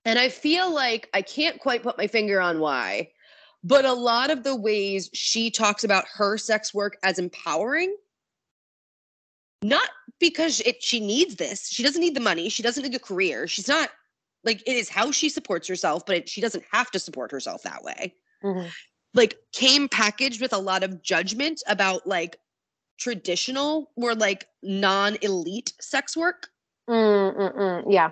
[0.06, 3.10] And I feel like I can't quite put my finger on why,
[3.64, 7.96] but a lot of the ways she talks about her sex work as empowering,
[9.64, 11.68] not because it she needs this.
[11.70, 12.50] She doesn't need the money.
[12.50, 13.48] She doesn't need the career.
[13.48, 13.90] She's not
[14.46, 17.64] like it is how she supports herself, but it, she doesn't have to support herself
[17.64, 18.14] that way.
[18.44, 18.68] Mm-hmm.
[19.16, 22.38] like came packaged with a lot of judgment about like
[23.00, 26.50] traditional or like non-elite sex work
[26.90, 27.84] Mm-mm-mm.
[27.90, 28.12] Yeah.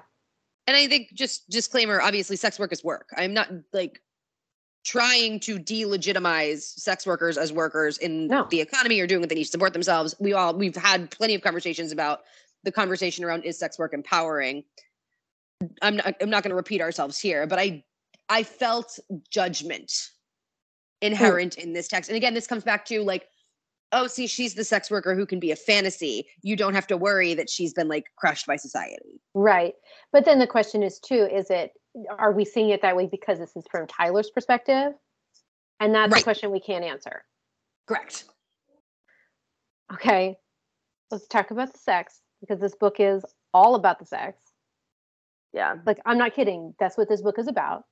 [0.68, 4.02] and i think just disclaimer obviously sex work is work i'm not like
[4.86, 8.48] trying to delegitimize sex workers as workers in No.
[8.50, 11.36] the economy or doing what they need to support themselves we all we've had plenty
[11.36, 12.22] of conversations about
[12.64, 14.64] the conversation around is sex work empowering
[15.82, 17.84] i'm not i'm not going to repeat ourselves here but i
[18.30, 19.00] i felt
[19.30, 19.92] judgment
[21.02, 23.28] inherent in this text and again this comes back to like
[23.92, 26.98] oh see she's the sex worker who can be a fantasy you don't have to
[26.98, 29.74] worry that she's been like crushed by society Right.
[30.12, 31.72] But then the question is too, is it
[32.18, 34.94] are we seeing it that way because this is from Tyler's perspective?
[35.80, 36.22] And that's Right.
[36.22, 37.24] a question we can't answer.
[37.88, 38.26] correct
[39.94, 40.36] Okay.
[41.12, 43.24] Let's talk about the sex because this book is
[43.54, 44.38] all about the sex.
[45.54, 46.74] Yeah Like, I'm not kidding.
[46.80, 47.84] That's what this book is about.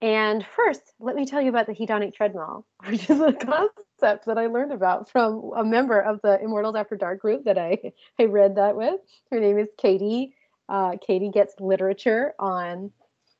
[0.00, 4.36] And first, let me tell you about the hedonic treadmill, which is a concept that
[4.36, 7.78] I learned about from a member of the Immortals After Dark group that I,
[8.18, 9.00] I read that with.
[9.30, 10.34] Her name is Katie.
[10.68, 12.90] Uh, Katie gets literature on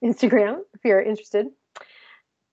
[0.03, 1.49] Instagram if you're interested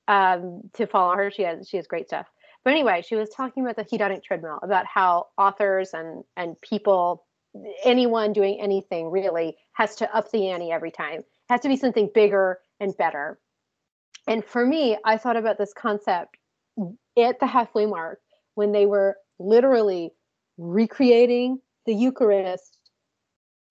[0.08, 1.32] um, to follow her.
[1.32, 2.28] She has she has great stuff.
[2.64, 7.26] But anyway, she was talking about the hedonic treadmill, about how authors and and people,
[7.84, 11.20] anyone doing anything really, has to up the ante every time.
[11.20, 13.40] It has to be something bigger and better.
[14.28, 16.38] And for me, I thought about this concept
[17.18, 18.20] at the halfway mark
[18.56, 20.12] when they were literally
[20.58, 22.78] recreating the Eucharist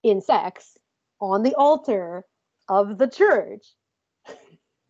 [0.03, 0.77] in sex
[1.19, 2.25] on the altar
[2.69, 3.65] of the church.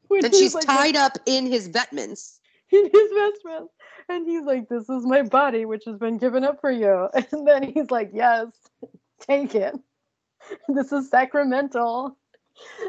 [0.10, 2.41] He's she's like, tied up in his vestments
[2.74, 3.68] in his best friend.
[4.10, 7.10] And he's like, This is my body, which has been given up for you.
[7.32, 8.48] And then he's like, Yes,
[9.20, 9.76] take it.
[10.68, 12.18] This is sacramental.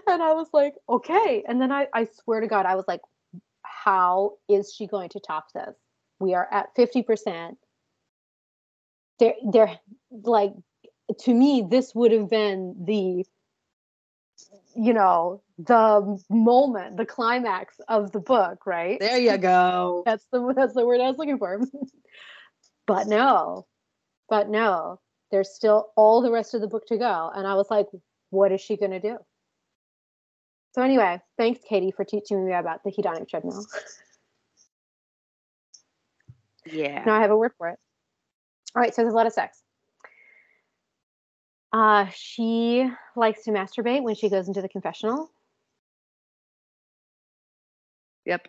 [0.06, 1.44] And I was like, Okay.
[1.46, 3.00] And then I, I swear to God, I was like,
[3.62, 5.74] How is she going to top this?
[6.20, 7.56] We are at 50%.
[9.18, 9.78] They're, they're
[10.10, 10.52] like,
[11.20, 13.24] to me, this would have been the
[14.74, 20.52] you know the moment the climax of the book right there you go that's the
[20.56, 21.60] that's the word I was looking for.
[22.86, 23.66] but no,
[24.28, 25.00] but no.
[25.30, 27.30] there's still all the rest of the book to go.
[27.34, 27.86] And I was like,
[28.30, 29.18] what is she going to do?
[30.74, 33.64] So, anyway, thanks, Katie, for teaching me about the hedonic treadmill.
[36.64, 37.02] Yeah.
[37.04, 37.78] now I have a word for it.
[38.76, 39.61] All right, so there's a lot of sex.
[41.72, 45.30] Uh, she likes to masturbate when she goes into the confessional.
[48.26, 48.48] Yep.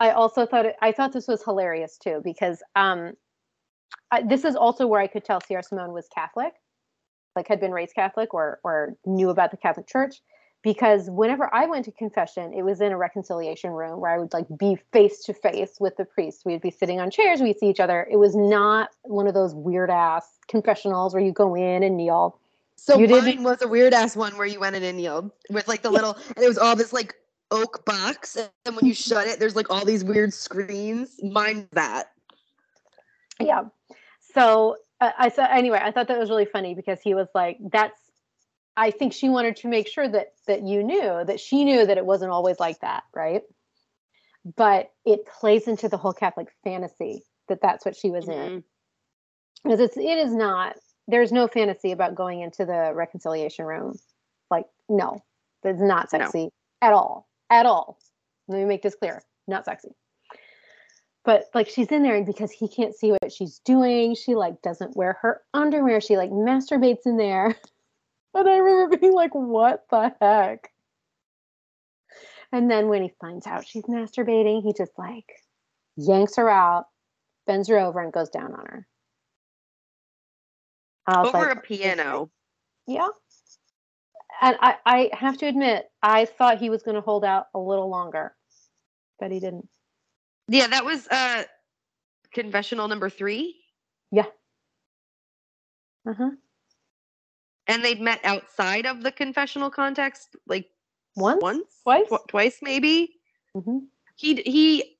[0.00, 3.12] I also thought it, I thought this was hilarious too because um,
[4.10, 6.54] I, this is also where I could tell Sierra Simone was Catholic,
[7.36, 10.16] like had been raised Catholic or or knew about the Catholic Church,
[10.64, 14.32] because whenever I went to confession, it was in a reconciliation room where I would
[14.32, 16.44] like be face to face with the priest.
[16.44, 18.08] We'd be sitting on chairs, we'd see each other.
[18.10, 22.40] It was not one of those weird ass confessionals where you go in and kneel.
[22.76, 25.30] So You mine didn't- was a weird ass one where you went in and kneeled
[25.50, 27.14] with like the little, and it was all this like
[27.50, 31.20] oak box, and when you shut it, there's like all these weird screens.
[31.22, 32.10] Mine that.
[33.38, 33.64] Yeah.
[34.34, 35.78] So uh, I said anyway.
[35.82, 38.00] I thought that was really funny because he was like, "That's."
[38.76, 41.98] I think she wanted to make sure that that you knew that she knew that
[41.98, 43.42] it wasn't always like that, right?
[44.56, 48.64] But it plays into the whole Catholic fantasy that that's what she was in Mhm.
[49.62, 50.76] because it's it is not.
[51.06, 53.98] There's no fantasy about going into the reconciliation room.
[54.50, 55.18] Like no,
[55.62, 56.18] it's not No.
[56.18, 56.50] sexy
[56.82, 57.98] at all, at all.
[58.48, 59.90] Let me make this clear: not sexy
[61.24, 64.60] but like she's in there and because he can't see what she's doing she like
[64.60, 67.56] doesn't wear her underwear she like masturbates in there
[68.34, 70.70] and i remember being like what the heck
[72.52, 75.26] and then when he finds out she's masturbating he just like
[75.96, 76.86] yanks her out
[77.46, 78.86] bends her over and goes down on her
[81.08, 82.30] Over like, a piano.
[82.86, 83.08] yeah
[84.42, 87.58] and I, I have to admit i thought he was going to hold out a
[87.58, 88.34] little longer
[89.20, 89.68] but he didn't
[90.48, 91.44] Yeah, that was uh
[92.32, 93.56] confessional number three.
[94.10, 94.26] Yeah.
[96.08, 96.30] uh-huh
[97.66, 100.68] And they'd met outside of the confessional context, like
[101.16, 102.08] once once, Twice?
[102.08, 103.16] Tw- twice maybe.
[103.54, 103.78] hmm
[104.16, 104.96] He he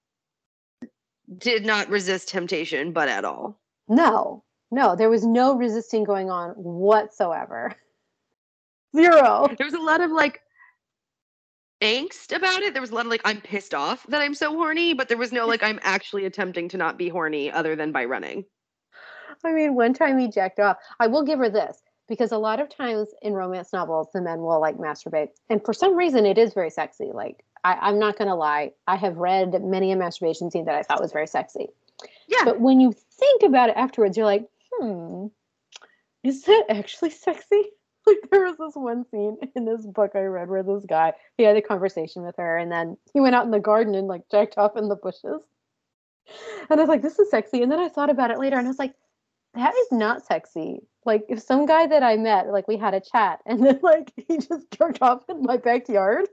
[1.38, 3.60] did not resist temptation, but at all.
[3.88, 7.74] No, no, there was no resisting going on whatsoever.
[8.96, 9.48] Zero.
[9.58, 10.40] There was a lot of like
[11.82, 12.72] angst about it.
[12.72, 15.18] There was a lot of like I'm pissed off that I'm so horny, but there
[15.18, 18.44] was no like I'm actually attempting to not be horny other than by running.
[19.44, 20.78] I mean, one time he jacked off.
[21.00, 24.40] I will give her this because a lot of times in romance novels, the men
[24.40, 25.28] will like masturbate.
[25.48, 27.10] And for some reason, it is very sexy.
[27.12, 28.72] Like, I, I'm not going to lie.
[28.86, 31.68] I have read many a masturbation scene that I thought was very sexy.
[32.28, 32.44] Yeah.
[32.44, 35.26] But when you think about it afterwards, you're like, hmm,
[36.22, 37.62] is that actually sexy?
[38.06, 41.42] Like there was this one scene in this book I read where this guy he
[41.42, 44.28] had a conversation with her and then he went out in the garden and like
[44.30, 45.40] jacked off in the bushes.
[46.68, 47.62] And I was like, this is sexy.
[47.62, 48.92] And then I thought about it later and I was like,
[49.54, 50.80] that is not sexy.
[51.04, 54.12] Like if some guy that I met, like we had a chat and then like
[54.28, 56.26] he just jerked off in my backyard.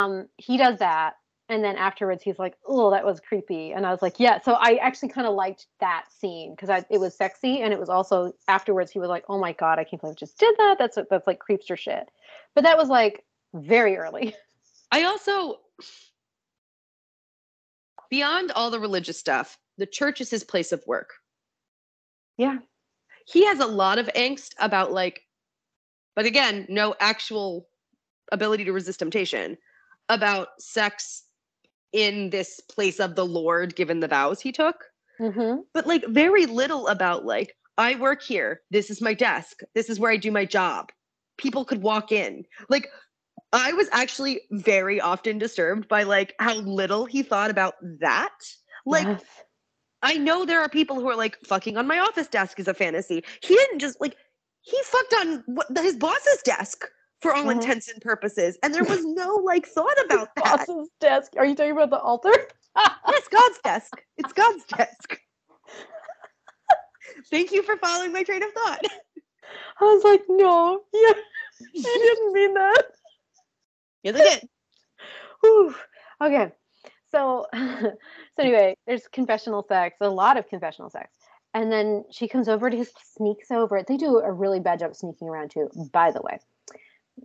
[0.00, 1.14] Um, he does that.
[1.48, 3.72] And then afterwards he's like, oh, that was creepy.
[3.72, 4.40] And I was like, yeah.
[4.40, 7.60] So I actually kind of liked that scene because it was sexy.
[7.60, 10.20] And it was also afterwards he was like, oh my God, I can't believe I
[10.20, 10.76] just did that.
[10.78, 12.08] That's that's like creepster shit.
[12.54, 14.34] But that was like very early.
[14.90, 15.58] I also
[18.08, 21.14] beyond all the religious stuff, the church is his place of work.
[22.36, 22.58] Yeah.
[23.26, 25.22] He has a lot of angst about like
[26.14, 27.68] but again, no actual
[28.32, 29.56] ability to resist temptation
[30.08, 31.24] about sex
[31.92, 34.84] in this place of the Lord given the vows he took.
[35.20, 35.60] Mm-hmm.
[35.74, 38.62] but like very little about like I work here.
[38.70, 39.60] This is my desk.
[39.74, 40.90] This is where I do my job.
[41.36, 42.44] People could walk in.
[42.68, 42.88] Like
[43.52, 48.34] I was actually very often disturbed by like how little he thought about that.
[48.86, 49.22] Like Yes.
[50.02, 52.74] I know there are people who are like fucking on my office desk is a
[52.74, 53.22] fantasy.
[53.42, 54.16] He didn't just like
[54.62, 56.84] he fucked on what, his boss's desk
[57.20, 57.52] for all Mhm.
[57.52, 60.66] intents and purposes, and there was no like thought about that.
[60.66, 61.32] boss's desk.
[61.36, 62.32] Are you talking about the altar?
[63.08, 64.02] Yes, God's desk.
[64.16, 65.20] It's God's desk.
[67.30, 68.80] Thank you for following my train of thought.
[69.80, 71.12] I was like, no, yeah,
[71.72, 72.82] he didn't mean that.
[74.02, 74.48] Yes, I did.
[76.22, 76.52] Okay,
[77.10, 77.46] so
[78.36, 81.10] so anyway, there's confessional sex, a lot of confessional sex,
[81.54, 83.82] and then she comes over to his, sneaks over.
[83.86, 86.38] They do a really bad job sneaking around too, by the way.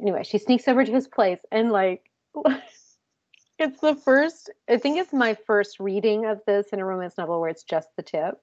[0.01, 2.03] Anyway, she sneaks over to his place and like.
[3.59, 7.41] It's the first, I think it's my first reading of this in a romance novel
[7.41, 8.35] where it's just the tip.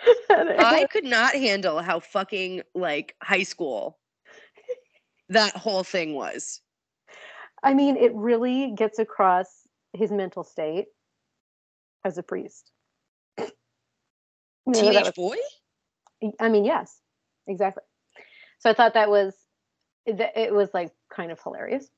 [0.30, 3.98] I could not handle how fucking like high school
[5.28, 6.62] that whole thing was.
[7.62, 10.86] I mean, it really gets across his mental state
[12.04, 12.70] as a priest.
[13.38, 13.46] You
[14.66, 15.36] know, Teenage was- boy?
[16.38, 17.00] I mean, yes,
[17.46, 17.82] exactly.
[18.58, 19.34] So I thought that was
[20.04, 21.88] it, it was like kind of hilarious.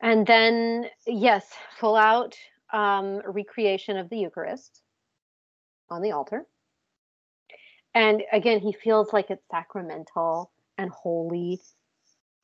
[0.00, 1.46] And then yes,
[1.78, 2.36] full out
[2.72, 4.82] um, recreation of the Eucharist
[5.90, 6.44] on the altar.
[7.94, 11.60] And again, he feels like it's sacramental and holy.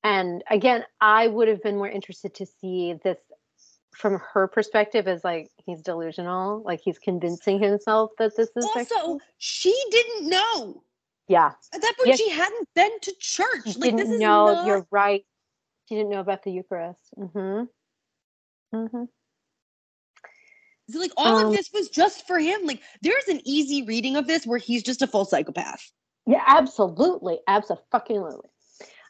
[0.03, 3.19] And again, I would have been more interested to see this
[3.95, 8.79] from her perspective is like he's delusional, like he's convincing himself that this is Also,
[8.81, 9.21] sexual.
[9.39, 10.83] she didn't know.
[11.29, 11.53] yeah.
[11.75, 12.19] At that point, Yes.
[12.19, 13.63] she hadn't been to church.
[13.67, 14.53] She Like, this didn't is know.
[14.55, 15.25] not You're right.
[15.89, 17.01] She didn't know about the Eucharist.
[17.19, 17.65] Mm-hmm.
[18.77, 19.05] Mm-hmm.
[20.91, 22.65] So, like all Um, of this was just for him.
[22.65, 25.91] Like there's an easy reading of this where he's just a full psychopath.
[26.27, 28.49] Yeah, absolutely, absolutely.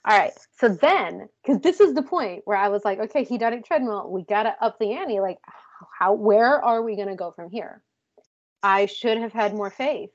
[0.05, 0.32] All right.
[0.59, 4.11] So then, because this is the point where I was like, okay, hedonic treadmill.
[4.11, 5.20] We gotta up the ante.
[5.20, 5.38] Like,
[5.98, 6.14] how?
[6.14, 7.82] Where are we gonna go from here?
[8.62, 10.11] I should have had more faith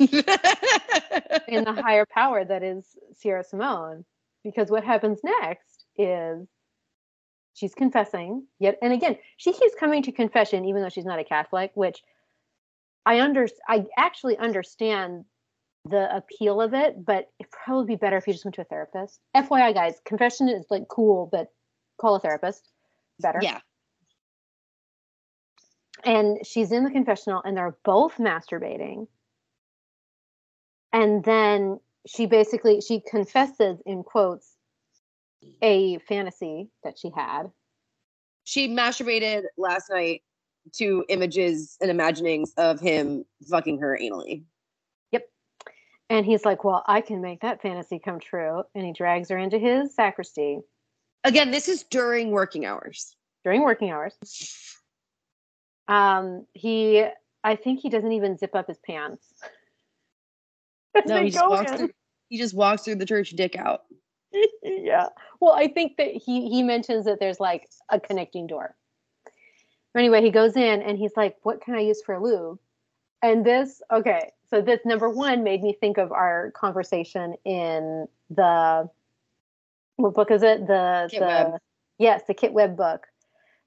[0.00, 2.84] in the higher power that is
[3.16, 4.04] Sierra Simone,
[4.42, 6.46] because what happens next is
[7.54, 11.24] she's confessing yet and again she keeps coming to confession even though she's not a
[11.24, 12.02] catholic which
[13.06, 15.24] i under i actually understand
[15.86, 18.64] the appeal of it but it'd probably be better if you just went to a
[18.64, 19.20] therapist.
[19.36, 21.48] Fyi guys confession is like cool but
[22.00, 22.70] call a therapist.
[23.20, 23.38] Better.
[23.42, 23.60] Yeah.
[26.04, 29.06] and she's in the confessional and they're both masturbating.
[30.92, 34.56] And then she basically she confesses in quotes
[35.62, 37.44] a fantasy that she had.
[38.44, 40.22] She masturbated last night
[40.74, 44.44] to images and imaginings of him fucking her anally.
[46.10, 49.38] And he's like well i can make that fantasy come true and he drags her
[49.38, 50.60] into his sacristy
[51.26, 53.16] Again, this is during working hours.
[53.44, 54.14] during working hours
[55.88, 57.04] um he
[57.42, 59.26] i think he doesn't even zip up his pants
[61.06, 61.76] No, he just walks in.
[61.78, 61.90] through,
[62.28, 63.82] he just walks through the church dick out.
[64.62, 65.08] yeah.
[65.40, 68.76] Well, I think that he he mentions that there's like a connecting door.
[69.96, 72.58] Anyway, he goes in and he's like, "What can I use for a lube?"
[73.22, 78.88] And this, okay, so this number one made me think of our conversation in the
[79.96, 80.68] what book is it?
[80.68, 81.60] The Kit the Webb.
[81.98, 83.08] yes, the Kit Webb book,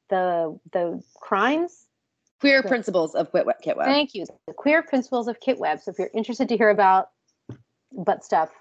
[0.10, 1.88] the the crimes.
[2.40, 2.70] Queer Yeah.
[2.70, 3.30] principles of
[3.62, 3.88] Kit Webb.
[3.88, 4.26] Thank you.
[4.48, 5.82] The queer principles of Kit Webb.
[5.82, 7.10] So if you're interested to hear about
[7.92, 8.52] butt stuff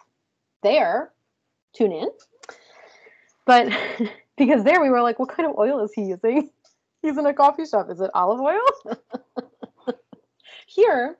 [0.65, 1.13] there,
[1.75, 2.09] tune in.
[3.45, 3.69] But
[4.37, 6.51] because there we were like, what kind of oil is he using?
[7.03, 7.89] He's in a coffee shop.
[7.89, 8.97] Is it olive oil?
[10.67, 11.19] Here,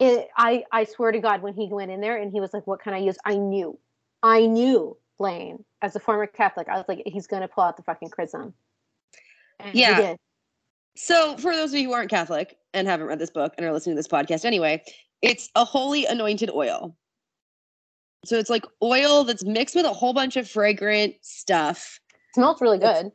[0.00, 2.66] it, I I swear to God, when he went in there and he was like,
[2.66, 3.78] "What can I use?" I knew,
[4.22, 7.76] I knew, Lane, as a former Catholic, I was like, he's going to pull out
[7.76, 8.54] the fucking chrism.
[9.60, 10.16] And Yeah.
[10.96, 13.72] So, for those of you who aren't Catholic and haven't read this book and are
[13.72, 14.82] listening to this podcast anyway,
[15.22, 16.96] it's a holy anointed oil.
[18.24, 21.98] So, it's like oil that's mixed with a whole bunch of fragrant stuff,
[22.34, 23.12] smells really It's- good.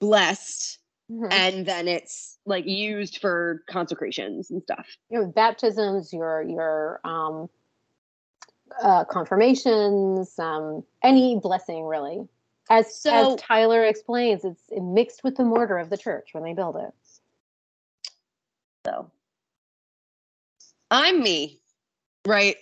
[0.00, 0.78] blessed,
[1.10, 1.32] Mhm.
[1.32, 4.86] and then it's like used for consecrations and stuff.
[5.08, 7.48] your baptisms, your your um,
[8.82, 12.28] uh, confirmations, um, any blessing really.
[12.70, 16.52] As So- as Tyler explains, it's mixed with the mortar of the church when they
[16.52, 16.92] build it.
[18.84, 19.10] So,
[20.90, 21.60] I'm me,
[22.26, 22.56] right?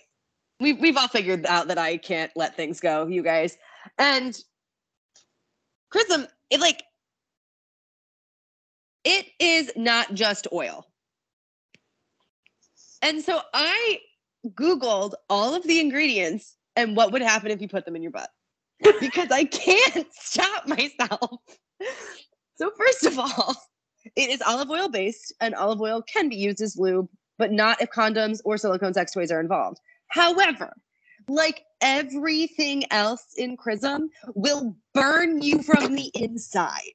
[0.59, 3.57] We've, we've all figured out that I can't let things go, you guys.
[3.97, 4.37] And
[5.89, 6.83] Chrism, it like,
[9.07, 10.85] it is not just oil.
[13.01, 14.01] And so I
[14.49, 18.11] Googled all of the ingredients and what would happen if you put them in your
[18.11, 18.29] butt
[18.99, 21.39] because I can't stop myself.
[22.55, 23.55] So, first of all,
[24.17, 27.81] it is olive oil based, and olive oil can be used as lube, but not
[27.81, 29.79] if condoms or silicone sex toys are involved.
[30.09, 30.75] However,
[31.29, 36.93] like everything else in Chrism, will burn you from the inside.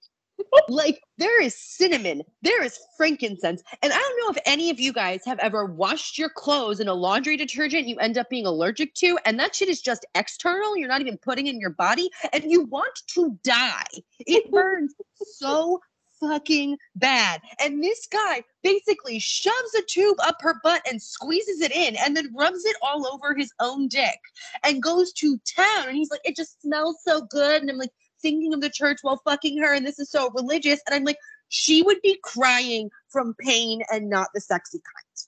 [0.69, 4.93] Like there is cinnamon, there is frankincense, and I don't know if any of you
[4.93, 8.95] guys have ever washed your clothes in a laundry detergent you end up being allergic
[8.95, 10.77] to, and that shit is just external.
[10.77, 13.85] You're not even putting in your body, and you want to die.
[14.21, 14.95] It burns
[15.39, 15.81] so
[16.23, 17.41] fucking bad.
[17.61, 22.17] And this guy basically shoves a tube up her butt and squeezes it in and
[22.17, 24.19] then rubs it all over his own dick
[24.63, 25.89] and goes to town.
[25.89, 27.61] And he's like, it just smells so good.
[27.61, 27.91] And I'm like
[28.23, 29.75] thinking of the church while fucking her.
[29.75, 30.81] And this is so religious.
[30.87, 31.19] And I'm like,
[31.49, 35.27] she would be crying from pain and not the sexy kind.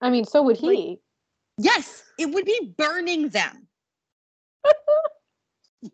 [0.00, 0.98] I mean, so would Like- he.
[1.58, 3.68] Yes, it would be burning them.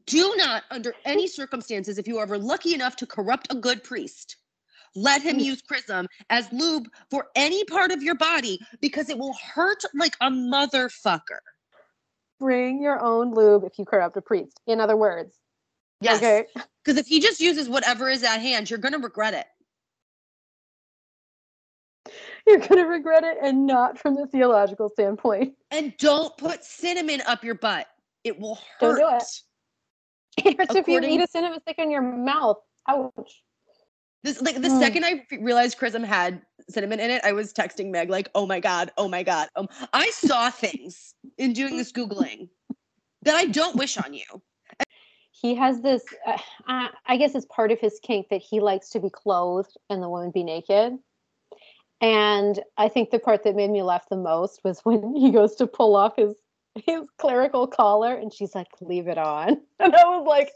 [0.06, 3.82] Do not, under any circumstances, if you are ever lucky enough to corrupt a good
[3.82, 4.36] priest,
[4.94, 9.34] let him use Chrism as lube for any part of your body because it will
[9.54, 11.40] hurt like a motherfucker.
[12.38, 14.60] Bring your own lube if you corrupt a priest.
[14.66, 15.34] In other words.
[16.00, 16.18] Yes.
[16.18, 16.46] Okay.
[16.84, 19.46] Because if he just uses whatever is at hand, you're gonna regret it.
[22.46, 25.54] You're going to regret it and not from the theological standpoint.
[25.70, 27.86] And don't put cinnamon up your butt.
[28.24, 28.98] It will hurt.
[28.98, 30.46] Don't do it.
[30.46, 32.56] It hurts if you eat a cinnamon stick in your mouth.
[32.88, 33.42] Ouch.
[34.24, 34.78] This like the Mm.
[34.78, 36.40] second I realized Chrism had
[36.70, 39.68] cinnamon in it, I was texting Meg like, "Oh my god, oh my god." Um,
[39.92, 42.48] I saw things in doing this googling
[43.22, 44.24] that I don't wish on you.
[45.40, 48.90] He has this, uh, I I guess it's part of his kink that he likes
[48.90, 50.98] to be clothed and the woman be naked.
[52.00, 55.56] And I think the part that made me laugh the most was when he goes
[55.56, 56.34] to pull off his
[56.86, 59.60] his clerical collar and she's like, leave it on.
[59.80, 60.50] And I was like,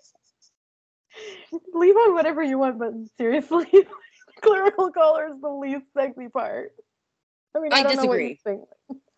[1.72, 3.66] leave on whatever you want, but seriously,
[4.40, 6.72] clerical collar is the least sexy part.
[7.56, 8.62] I mean, I, I don't know what you disagree.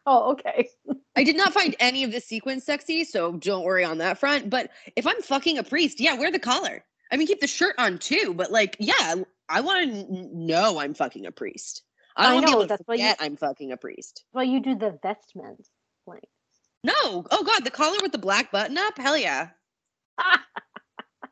[0.07, 0.69] Oh, okay.
[1.17, 4.51] I did not find any of this sequence sexy, so don't worry on that front.
[4.51, 6.85] But if I'm fucking a priest, yeah, wear the collar.
[7.13, 8.35] I mean, keep the shirt on too.
[8.35, 9.15] But like, yeah,
[9.49, 11.83] I want to know I'm fucking a priest.
[12.17, 14.25] I I don't be know, that's why you- I'm fucking a priest.
[14.33, 15.69] Well, you do the vestments.
[16.07, 16.25] Like,
[16.83, 17.25] No.
[17.31, 18.99] Oh God, the collar with the black button up.
[18.99, 19.49] Hell yeah.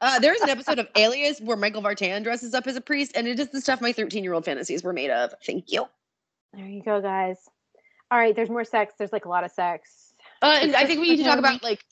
[0.00, 3.28] Uh, there's an episode of Alias where Michael Vartan dresses up as a priest, and
[3.28, 5.32] it is the stuff my 13 year old fantasies were made of.
[5.46, 5.84] Thank you.
[6.52, 7.36] there you go, guys.
[8.12, 8.92] All right, there's more sex.
[8.98, 10.12] There's like a lot of sex.
[10.42, 11.82] Uh, and I think we need to talk about like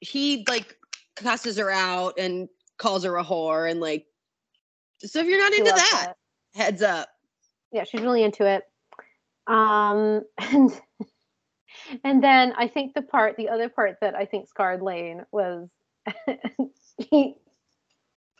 [0.00, 0.76] he like
[1.16, 4.04] cusses her out and calls her a whore, and like
[4.98, 6.16] so if you're not She into loves that,
[6.54, 6.58] it.
[6.58, 7.08] heads up.
[7.72, 8.62] Yeah, she's really into it.
[9.46, 10.70] Um, and
[12.04, 15.70] and then I think the part, the other part that I think scarred Lane was
[16.98, 17.36] he,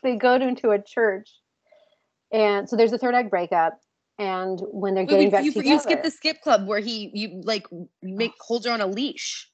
[0.03, 1.31] they go to, into a church,
[2.31, 3.79] and so there's a third act breakup,
[4.19, 7.09] and when they're getting wait, back you, together, you skip the skip club where he
[7.13, 7.65] you like
[8.03, 9.49] make holds her on a leash.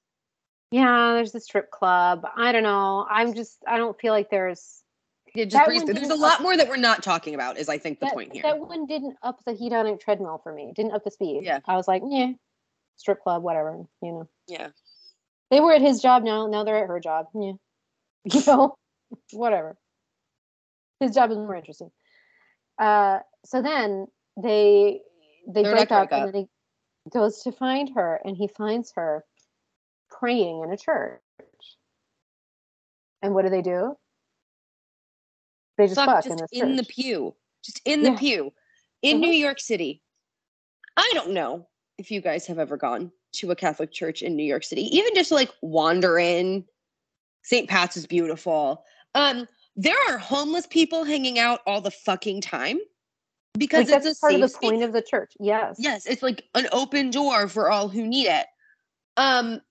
[0.71, 2.25] yeah, there's the strip club.
[2.35, 3.05] I don't know.
[3.09, 4.81] I'm just I don't feel like there's
[5.35, 5.85] Yeah, just breeze.
[5.85, 7.57] There's a lot more that we're not talking about.
[7.57, 8.41] Is I think the that, point here.
[8.41, 10.73] that one didn't up the heat on a treadmill for me.
[10.75, 11.41] Didn't up the speed.
[11.43, 11.59] Yeah.
[11.67, 12.31] I was like, yeah,
[12.97, 13.85] strip club, whatever.
[14.01, 14.69] You know, yeah.
[15.51, 16.47] they were at his job now.
[16.47, 17.27] Now they're at her job.
[17.35, 17.53] Yeah,
[18.33, 18.75] you know,
[19.31, 19.77] whatever.
[20.99, 21.91] His job is more interesting.
[22.79, 24.07] Uh, so then
[24.41, 25.01] they
[25.47, 26.41] they break act up, and then
[27.03, 29.23] he goes to find her, and he finds her
[30.09, 31.21] praying in a church.
[33.21, 33.95] And what do they do?
[35.77, 37.35] They just Fuck, fuck, just in in the pew.
[37.63, 38.17] Just in the Yeah.
[38.17, 38.53] pew.
[39.01, 39.19] In.
[39.19, 40.01] New York City.
[40.97, 41.67] I don't know
[41.97, 45.13] if you guys have ever gone to a Catholic church in New York City, even
[45.13, 46.65] just like wander in.
[47.43, 47.69] St.
[47.69, 48.83] Pat's is beautiful.
[49.13, 52.79] Um, there are homeless people hanging out all the fucking time
[53.57, 54.69] because like it's that's a part of the space.
[54.69, 55.33] point of the church.
[55.39, 55.77] Yes.
[55.79, 58.45] Yes, it's like an open door for all who need it.
[59.17, 59.61] Um,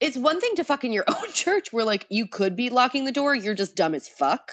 [0.00, 3.04] it's one thing to fuck in your own church where like you could be locking
[3.04, 4.52] the door, you're just dumb as fuck.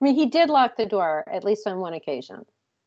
[0.00, 2.44] I mean, he did lock the door at least on one occasion.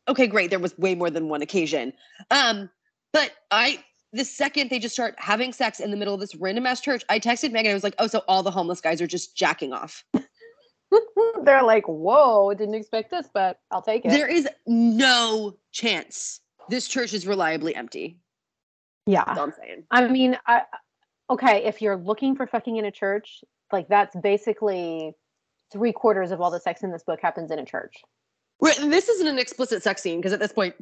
[0.08, 0.50] okay, great.
[0.50, 1.92] There was way more than one occasion.
[2.30, 2.70] Um,
[3.12, 3.82] but I
[4.12, 7.02] the second they just start having sex in the middle of this random ass church,
[7.08, 7.72] I texted Megan.
[7.72, 10.04] I was like, oh, so all the homeless guys are just jacking off.
[11.44, 16.88] They're like, "Whoa, didn't expect this, but I'll take it." There is no chance this
[16.88, 18.18] church is reliably empty.
[19.06, 19.24] yeah.
[19.26, 19.84] That's all I'm saying.
[19.90, 20.62] I mean, I
[21.30, 25.12] okay, if you're looking for fucking in a church, like that's basically
[25.72, 27.96] three quarters of all the sex in this book happens in a church.
[28.60, 30.74] Right, and this isn't an explicit sex scene because at this point,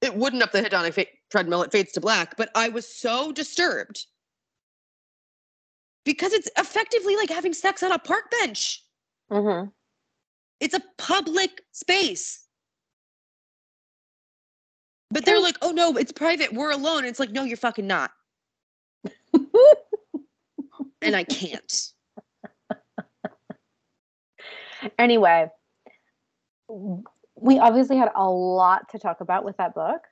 [0.00, 1.62] it wouldn't up the hedonic fa- treadmill.
[1.62, 2.36] It fades to black.
[2.36, 4.06] But I was so disturbed
[6.04, 8.83] because it's effectively like having sex on a park bench.
[9.30, 9.68] Mm-hmm.
[10.60, 12.40] It's a public space.
[15.10, 16.52] But they're like, oh no, it's private.
[16.52, 17.04] We're alone.
[17.04, 18.10] It's like, no, you're fucking not.
[21.02, 21.92] And I can't.
[24.98, 25.48] anyway,
[27.36, 30.02] we obviously had a lot to talk about with that book.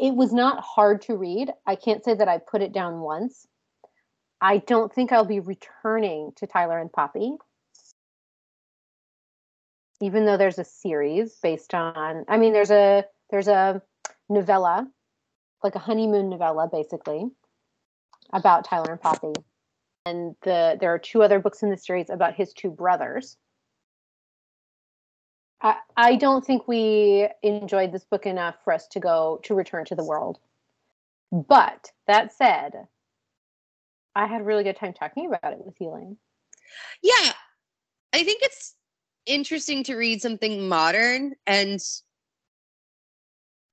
[0.00, 1.50] It was not hard to read.
[1.66, 3.46] I can't say that I put it down once.
[4.42, 7.36] I don't think I'll be returning to Tyler and Poppy.
[10.00, 13.80] Even though there's a series based on I mean there's a there's a
[14.28, 14.90] novella,
[15.62, 17.30] like a honeymoon novella basically,
[18.32, 19.32] about Tyler and Poppy
[20.04, 23.36] and the there are two other books in the series about his two brothers.
[25.60, 29.84] I, I don't think we enjoyed this book enough for us to go to return
[29.86, 30.40] to the world.
[31.30, 32.88] But that said,
[34.14, 36.16] I had a really good time talking about it with Elaine.
[37.02, 37.32] Yeah.
[38.12, 38.74] I think it's
[39.26, 41.80] interesting to read something modern and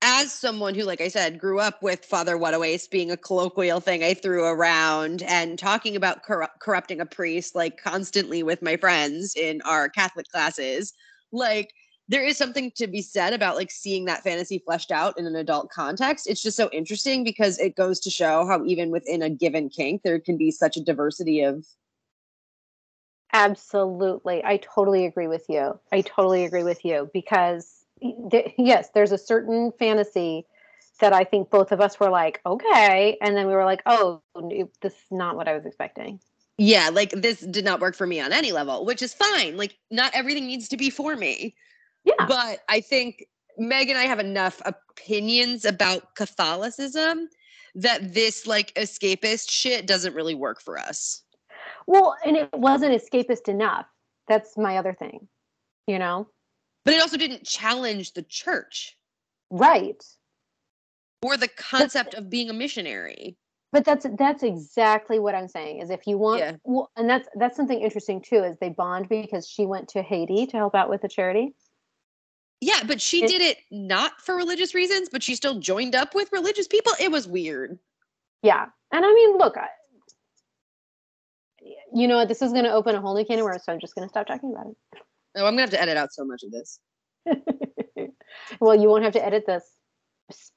[0.02, 4.02] as someone who, like I said, grew up with Father Whatawaste being a colloquial thing
[4.02, 9.34] I threw around and talking about cor- corrupting a priest like constantly with my friends
[9.36, 10.94] in our Catholic classes,
[11.32, 11.74] like
[12.10, 15.36] there is something to be said about like seeing that fantasy fleshed out in an
[15.36, 16.26] adult context.
[16.28, 20.02] It's just so interesting because it goes to show how even within a given kink,
[20.02, 21.64] there can be such a diversity of.
[23.32, 24.44] Absolutely.
[24.44, 25.78] I totally agree with you.
[25.92, 30.46] I totally agree with you because, th- yes, there's a certain fantasy
[30.98, 33.18] that I think both of us were like, okay.
[33.22, 34.20] And then we were like, oh,
[34.82, 36.18] this is not what I was expecting.
[36.58, 39.56] Yeah, like this did not work for me on any level, which is fine.
[39.56, 41.54] Like, not everything needs to be for me.
[42.04, 42.26] Yeah.
[42.26, 43.24] But I think
[43.58, 47.28] Meg and I have enough opinions about Catholicism
[47.74, 51.22] that this like escapist shit doesn't really work for us.
[51.86, 53.86] Well, and it wasn't escapist enough.
[54.28, 55.28] That's my other thing,
[55.86, 56.28] you know?
[56.84, 58.96] But it also didn't challenge the church.
[59.50, 60.02] Right.
[61.22, 63.36] Or the concept but, of being a missionary.
[63.72, 65.80] But that's that's exactly what I'm saying.
[65.80, 66.56] Is if you want, yeah.
[66.64, 68.42] well, and that's that's something interesting too.
[68.42, 71.54] Is they bond because she went to Haiti to help out with the charity.
[72.60, 76.14] Yeah, but she it, did it not for religious reasons, but she still joined up
[76.14, 76.92] with religious people.
[77.00, 77.78] It was weird.
[78.42, 78.66] Yeah.
[78.92, 79.68] And I mean, look, I,
[81.94, 82.28] you know what?
[82.28, 84.06] This is going to open a whole new can of worms, so I'm just going
[84.06, 85.02] to stop talking about it.
[85.36, 86.80] Oh, I'm going to have to edit out so much of this.
[88.60, 89.64] well, you won't have to edit this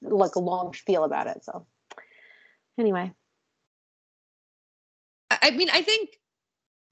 [0.02, 1.44] like a long spiel about it.
[1.44, 1.66] So,
[2.78, 3.12] anyway.
[5.32, 6.10] I mean, I think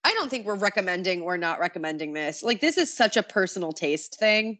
[0.03, 2.43] I don't think we're recommending or not recommending this.
[2.43, 4.59] Like, this is such a personal taste thing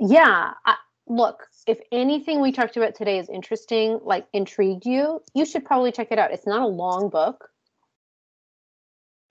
[0.00, 0.76] yeah I,
[1.08, 5.92] look if anything we talked about today is interesting like intrigued you you should probably
[5.92, 6.32] check it out.
[6.32, 7.48] It's not a long book.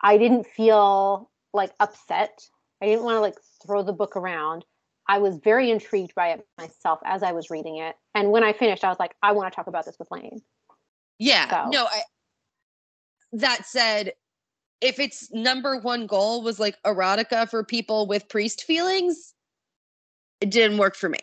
[0.01, 2.41] I didn't feel like upset.
[2.81, 4.65] I didn't want to like throw the book around.
[5.07, 8.51] I was very intrigued by it myself as i was reading it and when i
[8.51, 10.41] finished i was like i want to talk about this with lane.
[11.19, 11.69] Yeah so.
[11.69, 12.01] no I,
[13.33, 14.13] that said
[14.81, 19.33] if its number one goal was like erotica for people with priest feelings
[20.41, 21.19] it didn't work for me.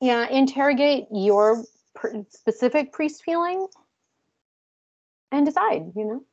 [0.00, 3.66] Yeah, interrogate your pr- specific priest feeling
[5.32, 6.24] and decide, you know?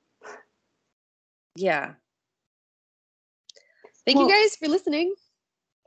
[1.55, 1.93] Yeah.
[4.05, 5.16] Thank well, you guys for listening.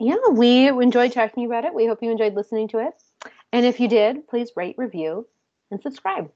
[0.00, 1.74] Yeah, we enjoyed talking about it.
[1.74, 2.94] We hope you enjoyed listening to it.
[3.52, 5.26] And if you did, please rate, review,
[5.70, 6.30] and subscribe.